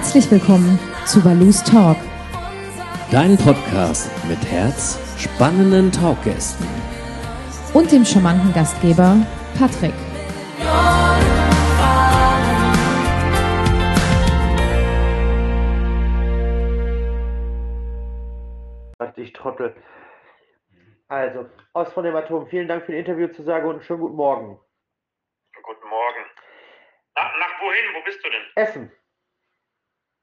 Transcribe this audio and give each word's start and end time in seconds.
Herzlich 0.00 0.30
willkommen 0.30 0.78
zu 1.04 1.22
Balus 1.22 1.62
Talk. 1.62 1.98
Dein 3.12 3.36
Podcast 3.36 4.10
mit 4.26 4.42
Herz, 4.50 4.98
spannenden 5.18 5.92
Talkgästen. 5.92 6.66
Und 7.74 7.92
dem 7.92 8.06
charmanten 8.06 8.50
Gastgeber 8.54 9.18
Patrick. 9.58 9.92
Ich 19.16 19.34
Trottel. 19.34 19.76
Also, 21.08 21.44
aus 21.74 21.92
von 21.92 22.04
dem 22.04 22.16
Atom, 22.16 22.46
vielen 22.46 22.68
Dank 22.68 22.86
für 22.86 22.92
die 22.92 22.98
Interviewzusage 22.98 23.66
und 23.66 23.74
einen 23.74 23.82
schönen 23.82 24.00
guten 24.00 24.16
Morgen. 24.16 24.58
Guten 25.62 25.88
Morgen. 25.90 26.24
Nach, 27.16 27.38
nach 27.38 27.60
wohin? 27.60 27.84
Wo 27.94 28.04
bist 28.06 28.24
du 28.24 28.30
denn? 28.30 28.64
Essen. 28.64 28.92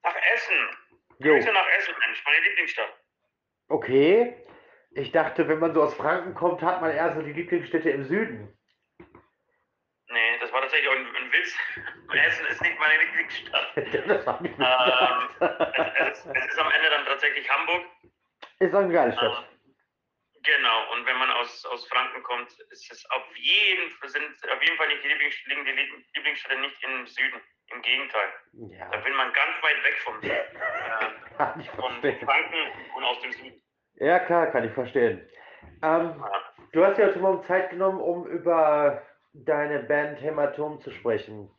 Nach 0.07 0.15
Essen. 0.33 0.77
Jo. 1.19 1.33
Grüße 1.33 1.51
nach 1.51 1.67
Essen, 1.77 1.93
Mensch, 2.05 2.23
meine 2.23 2.39
Lieblingsstadt. 2.45 2.93
Okay. 3.67 4.35
Ich 4.91 5.11
dachte, 5.11 5.47
wenn 5.49 5.59
man 5.59 5.73
so 5.73 5.83
aus 5.83 5.93
Franken 5.95 6.33
kommt, 6.33 6.61
hat 6.61 6.79
man 6.81 6.91
eher 6.91 7.13
so 7.13 7.21
die 7.21 7.33
Lieblingsstädte 7.33 7.89
im 7.89 8.05
Süden. 8.05 8.57
Nee, 10.09 10.39
das 10.39 10.51
war 10.53 10.61
tatsächlich 10.61 10.87
auch 10.87 10.95
ein, 10.95 11.05
ein 11.13 11.31
Witz. 11.33 11.55
Essen 12.13 12.45
ist 12.45 12.61
nicht 12.61 12.79
meine 12.79 13.03
Lieblingsstadt. 13.03 13.73
das 14.07 14.25
war 14.25 14.41
nicht 14.41 14.55
Ähm, 14.57 15.29
es, 15.99 16.09
es, 16.15 16.25
ist, 16.25 16.35
es 16.35 16.45
ist 16.45 16.59
am 16.59 16.71
Ende 16.71 16.89
dann 16.89 17.05
tatsächlich 17.05 17.49
Hamburg. 17.49 17.85
Ist 18.59 18.73
auch 18.73 18.79
eine 18.79 18.93
geile 18.93 19.11
Stadt. 19.11 19.49
Genau, 20.43 20.93
und 20.93 21.05
wenn 21.05 21.17
man 21.17 21.29
aus, 21.31 21.65
aus 21.65 21.85
Franken 21.89 22.23
kommt, 22.23 22.49
ist 22.71 22.89
es 22.89 23.05
auf 23.11 23.35
jeden, 23.35 23.91
sind 24.05 24.49
auf 24.49 24.61
jeden 24.61 24.77
Fall 24.77 24.87
nicht 24.87 25.03
die, 25.03 25.09
Lieblings, 25.09 25.35
Lieblingsstädte 26.15 26.57
nicht 26.59 26.81
im 26.83 27.05
Süden. 27.05 27.41
Im 27.73 27.81
Gegenteil. 27.81 28.27
Ja, 28.53 28.89
Da 28.89 29.03
will 29.05 29.13
man 29.13 29.31
ganz 29.33 29.61
weit 29.61 29.83
weg 29.83 29.97
vom, 30.03 30.21
äh, 30.23 31.63
von. 31.75 32.01
Franken 32.27 32.93
und 32.95 33.03
aus 33.03 33.19
dem 33.21 33.31
Süden. 33.33 33.61
Ja, 33.95 34.19
klar, 34.19 34.47
kann 34.47 34.63
ich 34.63 34.71
verstehen. 34.73 35.27
Ähm, 35.83 36.15
Ja. 36.19 36.31
du 36.71 36.85
hast 36.85 36.97
ja 36.97 37.07
heute 37.07 37.19
Morgen 37.19 37.43
Zeit 37.45 37.69
genommen, 37.71 37.99
um 37.99 38.25
über 38.27 39.01
deine 39.33 39.79
Band 39.79 40.21
Hämatom 40.21 40.79
zu 40.81 40.91
sprechen. 40.91 41.51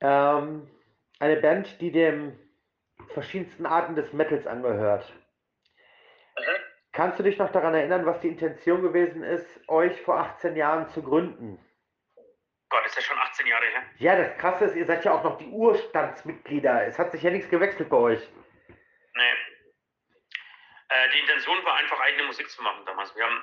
Ähm, 0.00 0.70
eine 1.20 1.36
Band, 1.36 1.80
die 1.80 1.92
dem 1.92 2.38
verschiedensten 3.14 3.66
Arten 3.66 3.94
des 3.94 4.12
Metals 4.12 4.46
angehört. 4.46 5.12
Mhm. 6.38 6.42
Kannst 6.92 7.18
du 7.18 7.22
dich 7.22 7.38
noch 7.38 7.52
daran 7.52 7.74
erinnern, 7.74 8.06
was 8.06 8.20
die 8.20 8.28
Intention 8.28 8.80
gewesen 8.82 9.22
ist, 9.22 9.46
euch 9.68 10.00
vor 10.02 10.18
18 10.18 10.56
Jahren 10.56 10.88
zu 10.88 11.02
gründen? 11.02 11.58
Gott, 12.70 12.84
ist 12.86 12.96
ja 12.96 13.02
schon 13.02 13.18
18 13.18 13.46
Jahre 13.46 13.66
her. 13.66 13.82
Ja, 13.98 14.16
das 14.16 14.36
Krasse 14.38 14.66
ist, 14.66 14.76
ihr 14.76 14.86
seid 14.86 15.04
ja 15.04 15.12
auch 15.12 15.24
noch 15.24 15.38
die 15.38 15.46
Urstandsmitglieder. 15.48 16.86
Es 16.86 16.98
hat 16.98 17.12
sich 17.12 17.22
ja 17.22 17.30
nichts 17.30 17.48
gewechselt 17.48 17.88
bei 17.88 17.96
euch. 17.96 18.20
Nee. 19.14 19.32
Äh, 20.88 21.10
die 21.14 21.18
Intention 21.20 21.64
war 21.64 21.76
einfach 21.76 21.98
eigene 22.00 22.24
Musik 22.24 22.48
zu 22.50 22.62
machen 22.62 22.84
damals. 22.84 23.14
Wir 23.16 23.24
haben, 23.24 23.42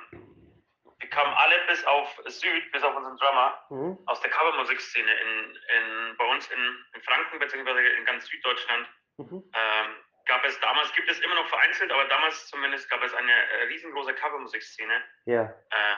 wir 0.98 1.10
kamen 1.10 1.34
alle 1.34 1.66
bis 1.66 1.84
auf 1.84 2.20
Süd, 2.26 2.72
bis 2.72 2.82
auf 2.82 2.94
unseren 2.96 3.16
Drummer, 3.16 3.66
Mhm. 3.70 3.98
aus 4.06 4.20
der 4.20 4.30
Covermusikszene 4.30 5.12
in, 5.12 5.58
in, 5.76 6.16
bei 6.16 6.24
uns 6.26 6.48
in, 6.50 6.84
in 6.94 7.02
Franken 7.02 7.38
beziehungsweise 7.38 7.80
in 7.80 8.04
ganz 8.04 8.26
Süddeutschland. 8.26 8.88
Mhm. 9.18 9.42
Ähm, 9.54 9.96
gab 10.26 10.44
es 10.46 10.58
damals, 10.60 10.92
gibt 10.94 11.10
es 11.10 11.20
immer 11.20 11.34
noch 11.34 11.48
vereinzelt, 11.48 11.92
aber 11.92 12.04
damals 12.06 12.46
zumindest 12.48 12.88
gab 12.88 13.02
es 13.02 13.12
eine 13.12 13.32
äh, 13.32 13.64
riesengroße 13.64 14.14
Covermusikszene, 14.14 15.02
Ja. 15.26 15.42
äh, 15.42 15.96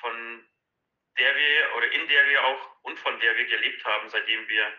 von 0.00 0.44
der 1.18 1.34
wir 1.34 1.76
oder 1.76 1.77
in 1.88 2.08
der 2.08 2.26
wir 2.28 2.44
auch 2.44 2.76
und 2.82 2.98
von 2.98 3.18
der 3.20 3.36
wir 3.36 3.46
gelebt 3.46 3.84
haben, 3.84 4.08
seitdem 4.08 4.46
wir 4.48 4.72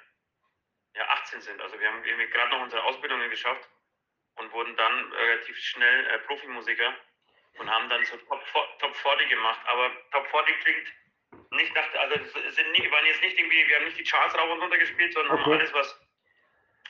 ja, 0.95 1.07
18 1.09 1.41
sind. 1.41 1.61
Also 1.61 1.79
wir 1.79 1.87
haben 1.87 2.03
irgendwie 2.03 2.27
gerade 2.27 2.51
noch 2.51 2.61
unsere 2.61 2.83
Ausbildungen 2.83 3.29
geschafft 3.29 3.67
und 4.35 4.51
wurden 4.51 4.75
dann 4.75 5.11
relativ 5.13 5.57
schnell 5.57 6.07
äh, 6.07 6.19
Profimusiker 6.19 6.95
und 7.57 7.69
haben 7.69 7.89
dann 7.89 8.03
so 8.05 8.17
Top, 8.17 8.43
Top 8.79 8.95
40 8.95 9.29
gemacht. 9.29 9.59
Aber 9.65 9.91
Top 10.11 10.27
40 10.27 10.59
klingt 10.61 10.87
nicht 11.51 11.73
nach, 11.75 11.93
also 11.95 12.15
sind 12.49 12.71
nicht, 12.71 12.91
waren 12.91 13.05
jetzt 13.05 13.21
nicht 13.21 13.37
irgendwie, 13.37 13.67
wir 13.67 13.75
haben 13.77 13.85
nicht 13.85 13.99
die 13.99 14.03
Charts 14.03 14.35
rauf 14.35 14.49
und 14.49 14.61
runter 14.61 14.77
gespielt, 14.77 15.13
sondern 15.13 15.33
Okay. 15.33 15.43
haben 15.43 15.53
alles, 15.53 15.73
was, 15.73 15.99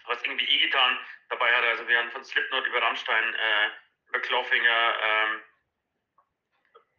was 0.06 0.24
irgendwie 0.24 0.46
E-Gitarren 0.46 0.98
dabei 1.30 1.54
hatte. 1.56 1.68
Also 1.68 1.88
wir 1.88 1.98
haben 1.98 2.12
von 2.12 2.24
Slipknot 2.24 2.68
über 2.68 2.82
Rammstein, 2.82 3.34
äh, 3.34 3.70
über 4.10 4.20
Clawfinger, 4.20 5.00
ähm, 5.02 5.44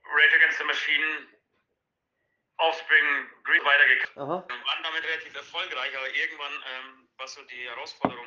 Rage 0.05 0.37
Against 0.37 0.59
the 0.59 0.65
Machine, 0.65 1.27
Offspring, 2.61 3.31
Green 3.45 3.65
weitergekommen. 3.65 4.31
Aha. 4.31 4.45
Wir 4.49 4.65
waren 4.65 4.83
damit 4.83 5.03
relativ 5.05 5.35
erfolgreich, 5.35 5.97
aber 5.97 6.15
irgendwann 6.15 6.53
ähm, 6.53 7.09
war 7.17 7.27
so 7.27 7.43
die 7.43 7.69
Herausforderung, 7.69 8.27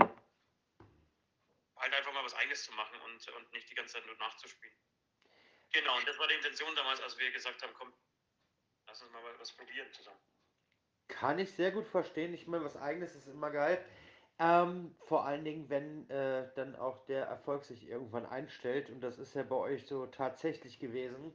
halt 1.78 1.94
einfach 1.94 2.14
mal 2.14 2.24
was 2.24 2.36
Eigenes 2.36 2.64
zu 2.64 2.72
machen 2.74 3.00
und, 3.02 3.28
und 3.30 3.54
nicht 3.54 3.70
die 3.70 3.76
ganze 3.76 3.94
Zeit 3.94 4.06
nur 4.06 4.18
nachzuspielen. 4.18 4.76
Genau, 5.74 5.98
und 5.98 6.08
das 6.08 6.18
war 6.20 6.28
die 6.28 6.36
Intention 6.36 6.76
damals, 6.76 7.02
als 7.02 7.18
wir 7.18 7.32
gesagt 7.32 7.62
haben, 7.62 7.74
komm, 7.78 7.94
lass 8.88 9.02
uns 9.02 9.12
mal 9.12 9.22
was 9.40 9.52
probieren 9.52 9.92
zusammen. 9.92 10.20
Kann 11.08 11.40
ich 11.40 11.52
sehr 11.54 11.72
gut 11.72 11.88
verstehen. 11.88 12.34
Ich 12.34 12.48
meine, 12.48 12.64
was 12.64 12.78
eigenes 12.78 13.16
ist 13.16 13.28
immer 13.28 13.52
geil. 13.52 13.84
Ähm, 14.40 14.96
vor 15.06 15.26
allen 15.26 15.46
Dingen, 15.46 15.70
wenn 15.70 16.10
äh, 16.10 16.52
dann 16.56 16.76
auch 16.76 17.06
der 17.06 17.26
Erfolg 17.26 17.66
sich 17.66 17.88
irgendwann 17.88 18.26
einstellt. 18.26 18.90
Und 18.90 19.02
das 19.02 19.20
ist 19.20 19.36
ja 19.36 19.44
bei 19.44 19.56
euch 19.56 19.86
so 19.86 20.08
tatsächlich 20.08 20.80
gewesen. 20.80 21.34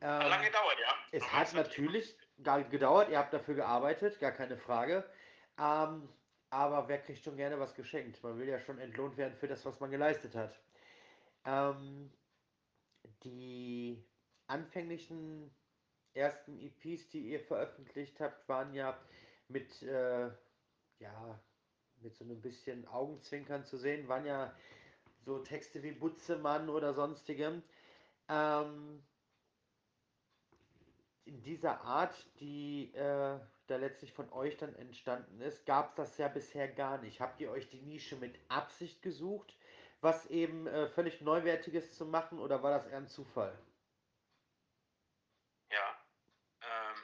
Ähm, 0.00 0.28
lange 0.28 0.46
gedauert, 0.46 0.76
ja. 0.80 0.94
es 1.12 1.32
hat 1.32 1.52
natürlich 1.54 2.16
gedauert. 2.70 3.08
Ihr 3.08 3.18
habt 3.18 3.32
dafür 3.32 3.54
gearbeitet, 3.54 4.18
gar 4.20 4.32
keine 4.32 4.56
Frage. 4.56 5.04
Ähm, 5.58 6.08
aber 6.50 6.88
wer 6.88 6.98
kriegt 6.98 7.22
schon 7.22 7.36
gerne 7.36 7.58
was 7.58 7.74
geschenkt? 7.74 8.22
Man 8.22 8.38
will 8.38 8.48
ja 8.48 8.60
schon 8.60 8.78
entlohnt 8.78 9.16
werden 9.16 9.34
für 9.34 9.48
das, 9.48 9.64
was 9.64 9.80
man 9.80 9.90
geleistet 9.90 10.34
hat. 10.34 10.58
Ähm, 11.44 12.12
die 13.24 14.04
anfänglichen 14.46 15.54
ersten 16.14 16.58
EPs, 16.58 17.08
die 17.08 17.30
ihr 17.30 17.40
veröffentlicht 17.40 18.20
habt, 18.20 18.48
waren 18.48 18.72
ja 18.72 18.98
mit, 19.48 19.82
äh, 19.82 20.30
ja, 20.98 21.40
mit 22.00 22.14
so 22.14 22.24
ein 22.24 22.40
bisschen 22.40 22.86
Augenzwinkern 22.86 23.64
zu 23.64 23.76
sehen, 23.76 24.08
waren 24.08 24.26
ja 24.26 24.54
so 25.24 25.38
Texte 25.38 25.82
wie 25.82 25.92
Butzemann 25.92 26.68
oder 26.68 26.94
sonstigem. 26.94 27.62
Ähm, 28.28 29.02
dieser 31.26 31.80
Art, 31.82 32.14
die 32.40 32.92
äh, 32.94 33.38
da 33.66 33.76
letztlich 33.76 34.12
von 34.12 34.30
euch 34.32 34.56
dann 34.56 34.74
entstanden 34.76 35.40
ist, 35.40 35.64
gab 35.66 35.90
es 35.90 35.94
das 35.96 36.18
ja 36.18 36.28
bisher 36.28 36.68
gar 36.68 36.98
nicht. 36.98 37.20
Habt 37.20 37.40
ihr 37.40 37.50
euch 37.50 37.68
die 37.70 37.80
Nische 37.80 38.16
mit 38.16 38.38
Absicht 38.48 39.02
gesucht, 39.02 39.56
was 40.00 40.26
eben 40.26 40.66
äh, 40.66 40.88
völlig 40.88 41.20
Neuwertiges 41.22 41.96
zu 41.96 42.04
machen, 42.04 42.38
oder 42.38 42.62
war 42.62 42.78
das 42.78 42.86
eher 42.86 42.98
ein 42.98 43.08
Zufall? 43.08 43.58
Ja. 45.70 45.98
Ähm, 46.60 47.02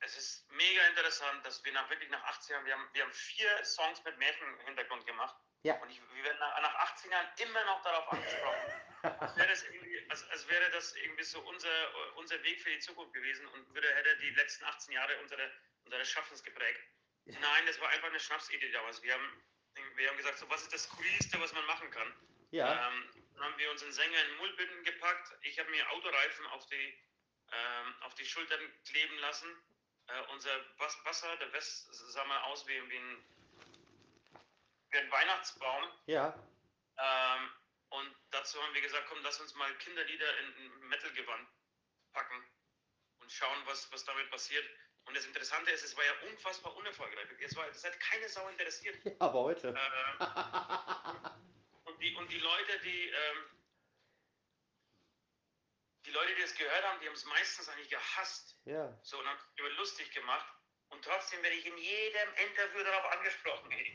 es 0.00 0.16
ist 0.16 0.50
mega 0.52 0.86
interessant, 0.88 1.44
dass 1.46 1.64
wir 1.64 1.72
nach 1.72 1.88
wirklich 1.88 2.10
nach 2.10 2.22
18 2.24 2.54
Jahren, 2.54 2.66
wir 2.66 2.74
haben, 2.74 2.88
wir 2.92 3.02
haben 3.02 3.12
vier 3.12 3.64
Songs 3.64 4.04
mit 4.04 4.18
Märchenhintergrund 4.18 5.06
gemacht. 5.06 5.36
Ja. 5.62 5.80
Und 5.80 5.90
ich, 5.90 6.00
wir 6.14 6.24
werden 6.24 6.38
nach, 6.40 6.60
nach 6.60 6.74
18 6.74 7.10
Jahren 7.10 7.28
immer 7.38 7.64
noch 7.64 7.82
darauf 7.82 8.12
angesprochen. 8.12 8.72
als, 9.20 9.36
wäre 9.36 9.48
das 9.48 9.62
irgendwie, 9.64 10.10
als, 10.10 10.28
als 10.30 10.48
wäre 10.48 10.61
das 10.72 10.94
irgendwie 10.96 11.24
so 11.24 11.40
unser, 11.40 12.16
unser 12.16 12.42
Weg 12.42 12.60
für 12.60 12.70
die 12.70 12.78
Zukunft 12.80 13.14
gewesen 13.14 13.46
und 13.48 13.74
würde, 13.74 13.92
hätte 13.94 14.16
die 14.18 14.30
letzten 14.30 14.64
18 14.64 14.94
Jahre 14.94 15.18
unsere, 15.20 15.50
unseres 15.84 16.10
Schaffens 16.10 16.42
geprägt. 16.42 16.80
Nein, 17.26 17.66
das 17.66 17.80
war 17.80 17.88
einfach 17.90 18.08
eine 18.08 18.18
Schnapsidee 18.18 18.70
damals. 18.72 19.00
Wir 19.02 19.14
haben, 19.14 19.42
wir 19.94 20.08
haben 20.08 20.16
gesagt, 20.16 20.38
so, 20.38 20.48
was 20.50 20.62
ist 20.62 20.72
das 20.72 20.88
Coolste, 20.88 21.40
was 21.40 21.52
man 21.52 21.64
machen 21.66 21.90
kann? 21.90 22.12
Ja, 22.50 22.88
Ähm, 22.88 23.10
dann 23.34 23.44
haben 23.44 23.58
wir 23.58 23.70
unseren 23.70 23.92
Sänger 23.92 24.24
in 24.24 24.36
Mullbinden 24.38 24.84
gepackt. 24.84 25.32
Ich 25.42 25.58
habe 25.58 25.70
mir 25.70 25.88
Autoreifen 25.92 26.46
auf 26.48 26.66
die, 26.66 26.98
ähm, 27.52 27.94
auf 28.00 28.14
die 28.14 28.26
Schultern 28.26 28.60
kleben 28.84 29.16
lassen. 29.18 29.48
Äh, 30.08 30.20
unser 30.32 30.58
Bass 30.78 31.02
Basser, 31.04 31.36
der 31.36 31.52
West, 31.52 31.86
sah 31.92 32.24
mal 32.24 32.40
aus 32.42 32.66
wie, 32.66 32.90
wie, 32.90 32.96
ein, 32.98 33.24
wie 34.90 34.98
ein 34.98 35.10
Weihnachtsbaum. 35.10 35.84
ja, 36.06 36.34
Ähm, 36.98 37.50
und 37.92 38.16
dazu 38.30 38.62
haben 38.62 38.72
wir 38.74 38.80
gesagt, 38.80 39.06
komm, 39.08 39.18
lass 39.22 39.38
uns 39.40 39.54
mal 39.54 39.72
Kinderlieder 39.78 40.38
in 40.38 40.46
ein 40.46 40.88
Metal-Gewand 40.88 41.48
packen 42.12 42.44
und 43.20 43.30
schauen, 43.30 43.58
was, 43.66 43.90
was 43.92 44.04
damit 44.04 44.30
passiert. 44.30 44.64
Und 45.04 45.16
das 45.16 45.26
Interessante 45.26 45.70
ist, 45.72 45.84
es 45.84 45.96
war 45.96 46.04
ja 46.04 46.12
unfassbar 46.30 46.74
unerfolgreich. 46.76 47.28
Es, 47.40 47.56
war, 47.56 47.68
es 47.68 47.84
hat 47.84 47.98
keine 48.00 48.28
Sau 48.28 48.48
interessiert. 48.48 49.04
ja, 49.04 49.12
aber 49.18 49.40
heute. 49.40 49.68
Äh, 49.68 50.24
und 51.84 52.00
die, 52.00 52.14
und 52.14 52.30
die 52.30 52.38
Leute, 52.38 52.78
die, 52.80 53.08
ähm, 53.08 53.44
die 56.06 56.10
Leute, 56.12 56.34
die 56.36 56.42
es 56.42 56.54
gehört 56.54 56.84
haben, 56.84 57.00
die 57.00 57.08
haben 57.08 57.14
es 57.14 57.24
meistens 57.26 57.68
eigentlich 57.68 57.90
gehasst. 57.90 58.56
ja, 58.64 58.96
So, 59.02 59.18
und 59.18 59.26
haben 59.26 59.38
sich 59.38 59.58
über 59.58 59.70
lustig 59.70 60.10
gemacht. 60.12 60.46
Und 60.88 61.04
trotzdem 61.04 61.42
werde 61.42 61.56
ich 61.56 61.66
in 61.66 61.76
jedem 61.76 62.34
Interview 62.48 62.84
darauf 62.84 63.12
angesprochen. 63.12 63.72
Es, 63.72 63.88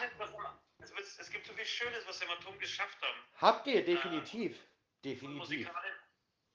gibt 0.00 0.18
was 0.18 0.32
es, 0.82 0.94
wird, 0.94 1.06
es 1.18 1.30
gibt 1.30 1.46
so 1.46 1.52
viel 1.54 1.66
Schönes, 1.66 2.06
was 2.06 2.20
wir 2.20 2.26
im 2.28 2.32
Atom 2.34 2.58
geschafft 2.58 3.00
haben. 3.02 3.18
habt 3.36 3.66
ihr 3.66 3.84
definitiv. 3.84 4.52
Und 4.58 5.04
Definitiv. 5.04 5.38
musikalisch, 5.38 5.96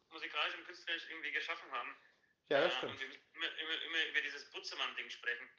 musikalisch 0.09 0.55
und 0.55 0.65
künstlerisch 0.65 1.03
irgendwie 1.09 1.31
geschaffen 1.31 1.71
haben. 1.71 1.95
Ja, 2.49 2.61
das 2.61 2.73
Äh, 2.73 2.77
stimmt. 2.77 2.91
Und 2.93 2.99
wir 2.99 3.07
müssen 3.07 3.23
immer, 3.33 3.57
immer, 3.57 3.81
immer 3.83 4.05
über 4.05 4.21
dieses 4.21 4.49
Butzemann-Ding 4.51 5.09
sprechen. 5.09 5.49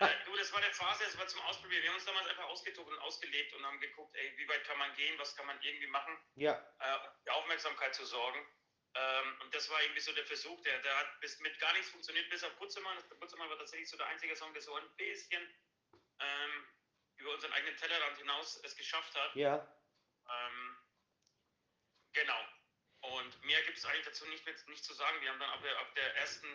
Ja, 0.00 0.08
du, 0.26 0.36
das 0.36 0.52
war 0.52 0.60
eine 0.62 0.70
Phase, 0.72 1.04
das 1.04 1.16
war 1.18 1.26
zum 1.26 1.40
Ausprobieren. 1.42 1.82
Wir 1.82 1.88
haben 1.90 1.96
uns 1.96 2.04
damals 2.04 2.26
einfach 2.28 2.44
ausgetobt 2.44 2.88
und 2.90 2.98
ausgelebt 2.98 3.54
und 3.54 3.64
haben 3.64 3.80
geguckt, 3.80 4.14
ey, 4.14 4.36
wie 4.36 4.46
weit 4.48 4.62
kann 4.64 4.78
man 4.78 4.94
gehen, 4.94 5.18
was 5.18 5.34
kann 5.36 5.46
man 5.46 5.58
irgendwie 5.62 5.86
machen, 5.86 6.16
Ja, 6.36 6.52
äh, 6.80 6.98
die 7.24 7.30
Aufmerksamkeit 7.30 7.94
zu 7.94 8.04
sorgen. 8.04 8.46
Ähm, 8.94 9.40
und 9.42 9.54
das 9.54 9.68
war 9.70 9.82
irgendwie 9.82 10.00
so 10.00 10.12
der 10.12 10.24
Versuch, 10.26 10.60
der, 10.62 10.78
der 10.80 10.96
hat 10.98 11.20
bis 11.20 11.38
mit 11.40 11.58
gar 11.60 11.72
nichts 11.72 11.88
funktioniert, 11.90 12.28
bis 12.30 12.44
auf 12.44 12.54
Putzemann. 12.58 12.96
Putzemann 13.20 13.48
war 13.48 13.58
tatsächlich 13.58 13.88
so 13.88 13.96
der 13.96 14.06
einzige 14.08 14.36
Song, 14.36 14.52
der 14.52 14.60
so 14.62 14.74
ein 14.74 14.96
bisschen 14.96 15.42
ähm, 16.20 16.67
über 17.28 17.34
unseren 17.34 17.52
eigenen 17.52 17.76
Tellerrand 17.76 18.16
hinaus 18.16 18.60
es 18.64 18.74
geschafft 18.74 19.14
hat. 19.14 19.34
ja. 19.34 19.56
Ähm, 20.30 20.76
genau. 22.12 22.40
Und 23.00 23.44
mehr 23.44 23.62
gibt 23.62 23.78
es 23.78 23.84
eigentlich 23.84 24.06
dazu 24.06 24.26
nicht, 24.26 24.46
nicht 24.68 24.84
zu 24.84 24.94
sagen. 24.94 25.20
Wir 25.20 25.30
haben 25.30 25.38
dann 25.38 25.50
ab 25.50 25.62
der, 25.62 25.78
ab 25.78 25.94
der 25.94 26.16
ersten, 26.16 26.46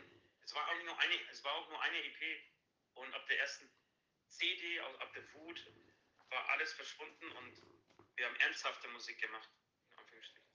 es 0.43 0.53
war 0.53 0.67
auch 0.67 0.83
nur 0.83 0.99
eine, 0.99 1.15
es 1.31 1.43
war 1.43 1.53
auch 1.53 1.69
nur 1.69 1.81
eine 1.81 1.97
EP 2.03 2.41
und 2.95 3.13
ab 3.13 3.25
der 3.27 3.39
ersten 3.39 3.69
CD, 4.27 4.79
also 4.79 4.99
ab 4.99 5.13
der 5.13 5.33
Wut, 5.33 5.65
war 6.29 6.49
alles 6.49 6.73
verschwunden 6.73 7.31
und 7.31 7.53
wir 8.15 8.25
haben 8.25 8.35
ernsthafte 8.37 8.87
Musik 8.89 9.19
gemacht. 9.21 9.49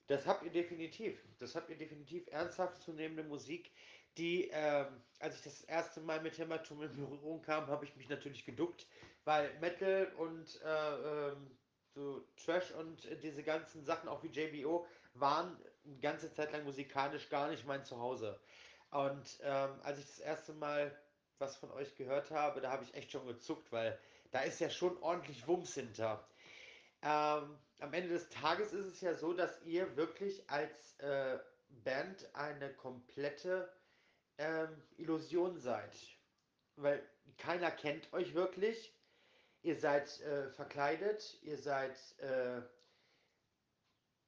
Das 0.09 0.27
habt 0.27 0.43
ihr 0.43 0.51
definitiv. 0.51 1.21
Das 1.39 1.55
habt 1.55 1.71
ihr 1.71 1.77
definitiv 1.77 2.27
ernsthaft 2.29 2.81
zu 2.81 2.93
nehmende 2.93 3.25
Musik, 3.25 3.73
die, 4.19 4.49
ähm, 4.53 5.03
als 5.21 5.37
ich 5.37 5.43
das 5.43 5.63
erste 5.63 6.01
Mal 6.01 6.21
mit 6.21 6.37
Hämatom 6.39 6.83
in 6.83 6.95
Berührung 6.97 7.41
kam, 7.43 7.69
habe 7.69 7.85
ich 7.85 7.95
mich 7.95 8.09
natürlich 8.09 8.45
geduckt, 8.45 8.87
weil 9.29 9.53
Metal 9.61 10.11
und 10.17 10.59
äh, 10.65 11.29
ähm, 11.29 11.51
so 11.95 12.25
Trash 12.43 12.71
und 12.71 13.07
diese 13.23 13.43
ganzen 13.43 13.85
Sachen, 13.85 14.09
auch 14.09 14.23
wie 14.23 14.29
JBO, 14.29 14.87
waren 15.13 15.55
eine 15.85 15.99
ganze 15.99 16.33
Zeit 16.33 16.51
lang 16.53 16.65
musikalisch 16.65 17.29
gar 17.29 17.51
nicht 17.51 17.67
mein 17.67 17.85
Zuhause. 17.85 18.41
Und 18.91 19.39
ähm, 19.43 19.81
als 19.83 19.99
ich 19.99 20.07
das 20.07 20.21
erste 20.21 20.55
Mal 20.55 20.99
was 21.37 21.57
von 21.57 21.71
euch 21.73 21.95
gehört 21.97 22.31
habe, 22.31 22.63
da 22.63 22.71
habe 22.71 22.85
ich 22.85 22.95
echt 22.95 23.13
schon 23.13 23.27
gezuckt, 23.27 23.71
weil 23.71 24.01
da 24.31 24.41
ist 24.41 24.61
ja 24.61 24.71
schon 24.71 24.97
ordentlich 25.03 25.47
Wumms 25.47 25.75
hinter. 25.75 26.27
Ähm, 27.03 27.59
am 27.81 27.93
Ende 27.93 28.09
des 28.09 28.31
Tages 28.31 28.73
ist 28.73 28.87
es 28.87 29.01
ja 29.03 29.15
so, 29.15 29.35
dass 29.35 29.61
ihr 29.63 29.95
wirklich 29.99 30.49
als 30.49 30.99
äh, 31.01 31.39
Band 31.85 32.35
eine 32.35 32.73
komplette 32.73 33.71
ähm, 34.39 34.83
Illusion 34.97 35.59
seid. 35.59 35.95
Weil 36.77 37.07
keiner 37.37 37.71
kennt 37.71 38.11
euch 38.15 38.33
wirklich. 38.33 38.98
Ihr 39.63 39.77
seid 39.79 40.21
äh, 40.21 40.51
verkleidet, 40.51 41.39
ihr 41.43 41.59
seid 41.59 42.19
äh, 42.19 42.63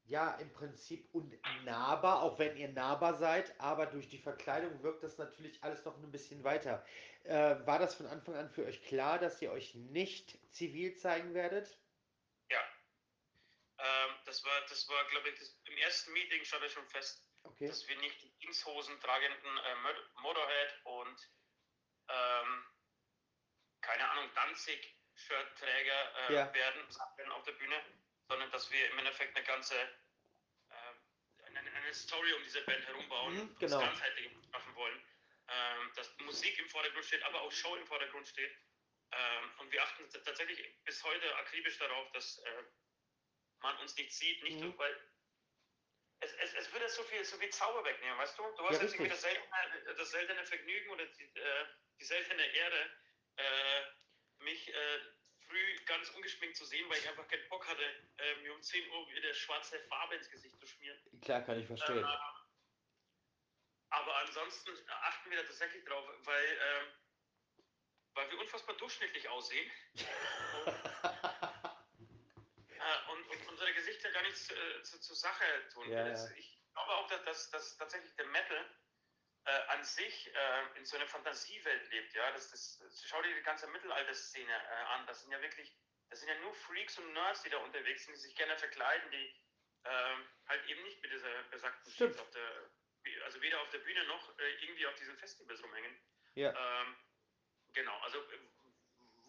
ja 0.03 0.35
im 0.35 0.51
Prinzip 0.51 1.09
unnahbar, 1.13 2.21
auch 2.21 2.37
wenn 2.39 2.57
ihr 2.57 2.69
nahbar 2.69 3.15
seid, 3.15 3.59
aber 3.59 3.85
durch 3.85 4.09
die 4.09 4.17
Verkleidung 4.17 4.83
wirkt 4.83 5.03
das 5.03 5.17
natürlich 5.17 5.63
alles 5.63 5.85
noch 5.85 5.97
ein 5.97 6.11
bisschen 6.11 6.43
weiter. 6.43 6.85
Äh, 7.23 7.65
war 7.65 7.79
das 7.79 7.95
von 7.95 8.07
Anfang 8.07 8.35
an 8.35 8.49
für 8.49 8.65
euch 8.65 8.83
klar, 8.83 9.19
dass 9.19 9.41
ihr 9.41 9.51
euch 9.51 9.75
nicht 9.75 10.37
zivil 10.53 10.95
zeigen 10.95 11.33
werdet? 11.33 11.79
Ja. 12.49 12.61
Ähm, 13.77 14.15
das 14.25 14.43
war, 14.43 14.61
das 14.67 14.87
war 14.89 15.05
glaube 15.09 15.29
ich, 15.29 15.39
das, 15.39 15.59
im 15.63 15.77
ersten 15.77 16.11
Meeting 16.13 16.43
stand 16.43 16.69
schon 16.71 16.87
fest, 16.89 17.27
Okay. 17.43 17.67
dass 17.67 17.87
wir 17.87 17.97
nicht 17.97 18.21
die 18.21 18.35
Jeanshosen 18.39 18.99
tragenden 18.99 19.57
äh, 19.57 19.75
Motorhead 20.21 20.81
und 20.83 21.31
ähm, 22.09 22.65
keine 23.81 24.09
Ahnung, 24.11 24.29
Danzig-Shirt-Träger 25.27 26.29
äh, 26.29 26.33
Ja. 26.33 26.53
werden, 26.53 26.87
werden 27.17 27.31
auf 27.31 27.43
der 27.43 27.53
Bühne, 27.53 27.81
sondern 28.27 28.51
dass 28.51 28.69
wir 28.71 28.89
im 28.91 28.99
Endeffekt 28.99 29.35
eine 29.35 29.45
ganze 29.45 29.75
äh, 30.69 31.45
eine, 31.45 31.59
eine 31.59 31.93
Story 31.93 32.33
um 32.33 32.43
diese 32.43 32.61
Band 32.61 32.85
herum 32.87 33.07
bauen, 33.09 33.33
Mhm, 33.33 33.39
und 33.41 33.59
genau. 33.59 33.79
das 33.79 33.89
Ganzheitliche 33.89 34.31
schaffen 34.51 34.75
wollen. 34.75 35.01
Ähm, 35.47 35.91
dass 35.95 36.17
Musik 36.19 36.57
im 36.59 36.69
Vordergrund 36.69 37.05
steht, 37.05 37.23
aber 37.23 37.41
auch 37.41 37.51
Show 37.51 37.75
im 37.75 37.85
Vordergrund 37.85 38.27
steht. 38.27 38.55
Ähm, 39.11 39.51
und 39.57 39.71
wir 39.71 39.83
achten 39.83 40.09
tatsächlich 40.09 40.81
bis 40.85 41.03
heute 41.03 41.35
akribisch 41.35 41.77
darauf, 41.77 42.09
dass 42.13 42.37
äh, 42.37 42.63
man 43.59 43.75
uns 43.79 43.95
nicht 43.97 44.13
sieht, 44.13 44.41
nicht 44.43 44.61
Mhm. 44.61 44.67
nur, 44.67 44.77
weil 44.77 44.95
es, 46.21 46.33
es, 46.33 46.53
es 46.53 46.71
würde 46.71 46.87
so 46.87 47.03
viel, 47.03 47.25
so 47.25 47.37
viel 47.37 47.49
Zauber 47.49 47.83
wegnehmen, 47.83 48.17
weißt 48.17 48.37
du? 48.37 48.43
Du 48.55 48.65
hast 48.65 48.77
Ja, 48.77 48.83
jetzt 48.83 48.93
irgendwie 48.93 49.09
das 49.09 49.21
seltene, 49.21 49.95
das 49.97 50.11
seltene 50.11 50.45
Vergnügen 50.45 50.89
oder 50.91 51.05
die, 51.05 51.23
äh, 51.23 51.65
die 51.99 52.05
seltene 52.05 52.45
Ehre, 52.45 52.91
äh, 53.37 53.83
mich 54.43 54.67
äh, 54.73 54.99
früh 55.47 55.75
ganz 55.85 56.09
ungeschminkt 56.11 56.55
zu 56.57 56.65
sehen, 56.65 56.89
weil 56.89 56.97
ich 56.99 57.07
einfach 57.09 57.27
keinen 57.27 57.47
Bock 57.49 57.67
hatte, 57.67 57.83
äh, 58.17 58.35
mir 58.41 58.53
um 58.53 58.61
10 58.61 58.89
Uhr 58.89 59.09
wieder 59.11 59.33
schwarze 59.33 59.79
Farbe 59.87 60.15
ins 60.15 60.29
Gesicht 60.29 60.57
zu 60.59 60.65
schmieren. 60.67 60.99
Klar, 61.21 61.41
kann 61.43 61.59
ich 61.59 61.67
verstehen. 61.67 62.03
Äh, 62.03 62.17
aber 63.89 64.15
ansonsten 64.19 64.71
achten 64.89 65.29
wir 65.31 65.37
da 65.41 65.43
tatsächlich 65.43 65.83
drauf, 65.83 66.07
weil, 66.23 66.45
ähm, 66.61 66.87
weil 68.13 68.31
wir 68.31 68.39
unfassbar 68.39 68.75
durchschnittlich 68.77 69.27
aussehen 69.27 69.69
äh, 72.69 73.11
und, 73.11 73.27
und 73.29 73.47
unsere 73.49 73.73
Gesichter 73.73 74.11
gar 74.11 74.23
nichts 74.23 74.49
äh, 74.49 74.83
zu, 74.83 74.99
zur 74.99 75.15
Sache 75.15 75.43
tun. 75.73 75.89
Ja, 75.89 76.05
Das- 76.07 76.29
ja. 76.29 76.35
Ich 76.37 76.57
glaube 76.73 76.91
auch, 76.93 77.07
dass, 77.09 77.23
dass, 77.25 77.49
dass 77.51 77.77
tatsächlich 77.77 78.15
der 78.15 78.27
Metal 78.27 78.65
äh, 79.45 79.51
an 79.67 79.83
sich 79.83 80.33
äh, 80.33 80.77
in 80.77 80.85
so 80.85 80.97
einer 80.97 81.07
Fantasiewelt 81.07 81.89
lebt. 81.91 82.13
Ja? 82.13 82.31
Das, 82.31 82.49
das, 82.51 82.79
schau 83.07 83.21
dir 83.21 83.35
die 83.35 83.41
ganze 83.41 83.67
Mittelalterszene 83.67 84.51
äh, 84.51 84.83
an. 84.93 85.05
Das 85.07 85.21
sind 85.21 85.31
ja 85.31 85.41
wirklich, 85.41 85.75
das 86.09 86.19
sind 86.19 86.29
ja 86.29 86.35
nur 86.39 86.53
Freaks 86.53 86.97
und 86.97 87.11
Nerds, 87.13 87.41
die 87.43 87.49
da 87.49 87.57
unterwegs 87.57 88.05
sind, 88.05 88.15
die 88.15 88.19
sich 88.19 88.35
gerne 88.35 88.57
verkleiden, 88.57 89.09
die 89.11 89.35
ähm, 89.85 90.27
halt 90.47 90.65
eben 90.67 90.83
nicht 90.83 91.01
mit 91.01 91.11
dieser 91.11 91.43
besagten 91.43 91.91
Stimmt. 91.91 92.19
Auf 92.19 92.29
der, 92.31 92.69
also 93.25 93.41
weder 93.41 93.61
auf 93.61 93.69
der 93.69 93.79
Bühne 93.79 94.03
noch 94.05 94.37
äh, 94.39 94.63
irgendwie 94.63 94.85
auf 94.85 94.95
diesen 94.95 95.17
Festivals 95.17 95.63
rumhängen. 95.63 95.97
Ja. 96.35 96.53
Ähm, 96.55 96.95
genau, 97.73 97.97
also 98.01 98.19
äh, 98.19 98.39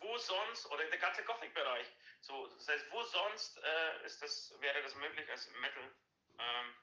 wo 0.01 0.19
sonst, 0.19 0.67
oder 0.67 0.85
der 0.85 0.99
ganze 0.99 1.25
Gothic-Bereich, 1.25 1.87
so, 2.21 2.47
das 2.49 2.69
heißt, 2.69 2.91
wo 2.91 3.03
sonst 3.03 3.59
äh, 3.59 4.05
ist 4.05 4.21
das, 4.21 4.55
wäre 4.61 4.83
das 4.83 4.95
möglich 4.97 5.29
als 5.31 5.49
Metal? 5.53 5.91
Ähm, 6.39 6.75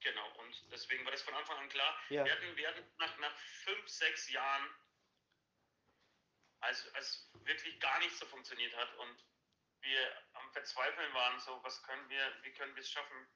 genau, 0.00 0.28
und 0.38 0.70
deswegen 0.70 1.04
war 1.04 1.12
das 1.12 1.22
von 1.22 1.34
Anfang 1.34 1.58
an 1.58 1.68
klar. 1.68 1.98
Ja. 2.10 2.24
Wir 2.24 2.32
hatten, 2.32 2.56
wir 2.56 2.68
hatten 2.68 2.84
nach, 2.98 3.16
nach 3.18 3.36
fünf, 3.64 3.88
sechs 3.88 4.30
Jahren, 4.30 4.74
als, 6.60 6.94
als 6.94 7.30
wirklich 7.44 7.78
gar 7.80 7.98
nichts 7.98 8.18
so 8.18 8.26
funktioniert 8.26 8.74
hat 8.76 8.94
und 8.96 9.24
wir 9.80 10.22
am 10.32 10.50
Verzweifeln 10.52 11.12
waren, 11.12 11.38
so, 11.40 11.62
was 11.62 11.82
können 11.82 12.08
wir, 12.08 12.34
wie 12.42 12.52
können 12.52 12.74
wir 12.74 12.80
es 12.80 12.90
schaffen, 12.90 13.28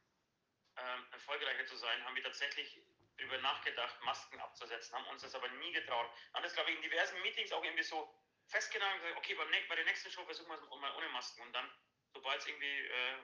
ähm, 0.76 1.06
erfolgreicher 1.12 1.66
zu 1.66 1.76
sein, 1.76 2.04
haben 2.04 2.16
wir 2.16 2.22
tatsächlich 2.22 2.80
darüber 3.18 3.38
nachgedacht, 3.38 4.00
Masken 4.02 4.40
abzusetzen, 4.40 4.94
haben 4.94 5.06
uns 5.08 5.22
das 5.22 5.34
aber 5.34 5.48
nie 5.48 5.72
getraut. 5.72 6.10
Haben 6.32 6.42
das, 6.42 6.54
glaube 6.54 6.70
ich, 6.70 6.76
in 6.76 6.82
diversen 6.82 7.20
Meetings 7.22 7.52
auch 7.52 7.64
irgendwie 7.64 7.82
so 7.82 8.14
festgenommen 8.46 8.94
und 8.94 9.00
gesagt, 9.00 9.18
okay, 9.18 9.34
bei 9.68 9.76
der 9.76 9.84
nächsten 9.84 10.10
Show 10.10 10.24
versuchen 10.24 10.48
wir 10.48 10.56
es 10.56 10.68
mal 10.70 10.94
ohne 10.96 11.08
Masken. 11.08 11.42
Und 11.42 11.52
dann, 11.52 11.70
sobald 12.12 12.40
es 12.40 12.46
irgendwie 12.46 12.78
äh, 12.86 13.18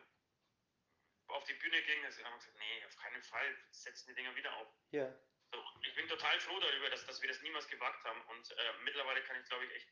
auf 1.28 1.45
die 1.45 1.54
Bühne 1.54 1.81
ging, 1.83 2.04
haben 2.04 2.14
wir 2.14 2.38
gesagt, 2.38 2.57
nee, 2.59 2.85
auf 2.87 2.97
keinen 2.97 3.23
Fall, 3.23 3.57
setzen 3.71 4.09
die 4.09 4.14
Dinger 4.14 4.35
wieder 4.37 4.54
auf. 4.57 4.69
Ja. 4.90 5.12
So, 5.52 5.64
ich 5.83 5.95
bin 5.95 6.09
total 6.09 6.38
froh 6.40 6.59
darüber, 6.61 6.90
dass, 6.90 7.07
dass 7.07 7.21
wir 7.21 7.28
das 7.28 7.40
niemals 7.43 7.69
gewagt 7.69 8.02
haben. 8.04 8.21
Und 8.28 8.50
äh, 8.50 8.73
mittlerweile 8.83 9.23
kann 9.25 9.40
ich, 9.40 9.47
glaube 9.49 9.64
ich, 9.66 9.73
echt 9.73 9.88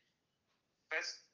fest 0.88 1.32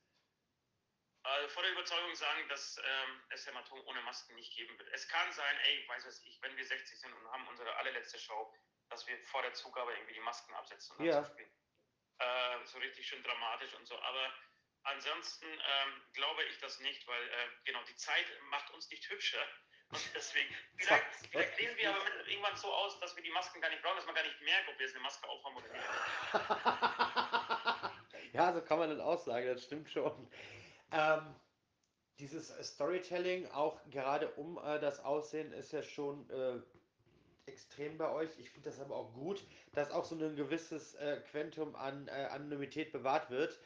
äh, 1.24 1.48
vor 1.48 1.62
der 1.62 1.72
Überzeugung 1.72 2.14
sagen, 2.14 2.48
dass 2.48 2.78
ähm, 2.82 3.22
es 3.30 3.46
Hämatom 3.46 3.80
ohne 3.86 4.00
Masken 4.02 4.34
nicht 4.34 4.54
geben 4.54 4.78
wird. 4.78 4.88
Es 4.92 5.08
kann 5.08 5.30
sein, 5.32 5.58
ey, 5.64 5.88
weiß 5.88 6.06
was 6.06 6.22
ich, 6.24 6.40
wenn 6.42 6.56
wir 6.56 6.64
60 6.64 6.98
sind 7.00 7.12
und 7.12 7.30
haben 7.30 7.46
unsere 7.48 7.74
allerletzte 7.76 8.18
Show, 8.18 8.54
dass 8.88 9.06
wir 9.06 9.18
vor 9.24 9.42
der 9.42 9.52
Zugabe 9.52 9.92
irgendwie 9.92 10.14
die 10.14 10.20
Masken 10.20 10.54
absetzen 10.54 10.96
und 10.96 11.04
Ja. 11.04 11.24
spielen. 11.24 11.52
Äh, 12.18 12.66
so 12.66 12.78
richtig 12.78 13.06
schön 13.06 13.22
dramatisch 13.22 13.74
und 13.74 13.86
so. 13.86 13.98
Aber 13.98 14.34
ansonsten 14.84 15.46
ähm, 15.46 16.02
glaube 16.14 16.44
ich 16.44 16.58
das 16.58 16.78
nicht, 16.80 17.06
weil 17.06 17.28
äh, 17.28 17.48
genau 17.64 17.82
die 17.84 17.96
Zeit 17.96 18.26
macht 18.44 18.70
uns 18.70 18.88
nicht 18.90 19.08
hübscher. 19.08 19.46
Und 19.90 20.14
deswegen, 20.14 20.54
vielleicht, 20.76 21.04
vielleicht 21.30 21.56
sehen 21.56 21.76
wir 21.76 21.90
aber 21.90 22.04
mit, 22.04 22.28
irgendwann 22.28 22.56
so 22.56 22.68
aus, 22.72 23.00
dass 23.00 23.16
wir 23.16 23.22
die 23.22 23.30
Masken 23.30 23.60
gar 23.60 23.70
nicht 23.70 23.82
brauchen, 23.82 23.96
dass 23.96 24.06
man 24.06 24.14
gar 24.14 24.24
nicht 24.24 24.40
merkt, 24.42 24.68
ob 24.68 24.78
wir 24.78 24.86
jetzt 24.86 24.94
eine 24.94 25.02
Maske 25.02 25.28
aufhaben 25.28 25.56
oder 25.56 25.68
nicht. 25.68 25.84
ja, 28.34 28.52
so 28.52 28.60
kann 28.60 28.78
man 28.78 28.90
das 28.90 29.00
auch 29.00 29.18
sagen, 29.18 29.46
das 29.46 29.64
stimmt 29.64 29.88
schon. 29.90 30.30
Ähm, 30.92 31.34
dieses 32.18 32.48
Storytelling, 32.66 33.50
auch 33.52 33.80
gerade 33.90 34.30
um 34.32 34.58
äh, 34.58 34.78
das 34.78 35.00
Aussehen, 35.00 35.52
ist 35.52 35.72
ja 35.72 35.82
schon 35.82 36.28
äh, 36.30 36.60
extrem 37.46 37.96
bei 37.96 38.10
euch. 38.10 38.30
Ich 38.38 38.50
finde 38.50 38.68
das 38.68 38.80
aber 38.80 38.94
auch 38.94 39.12
gut, 39.14 39.42
dass 39.72 39.90
auch 39.90 40.04
so 40.04 40.14
ein 40.14 40.36
gewisses 40.36 40.94
äh, 40.96 41.22
Quantum 41.30 41.74
an 41.76 42.08
äh, 42.08 42.28
Anonymität 42.30 42.92
bewahrt 42.92 43.30
wird. 43.30 43.58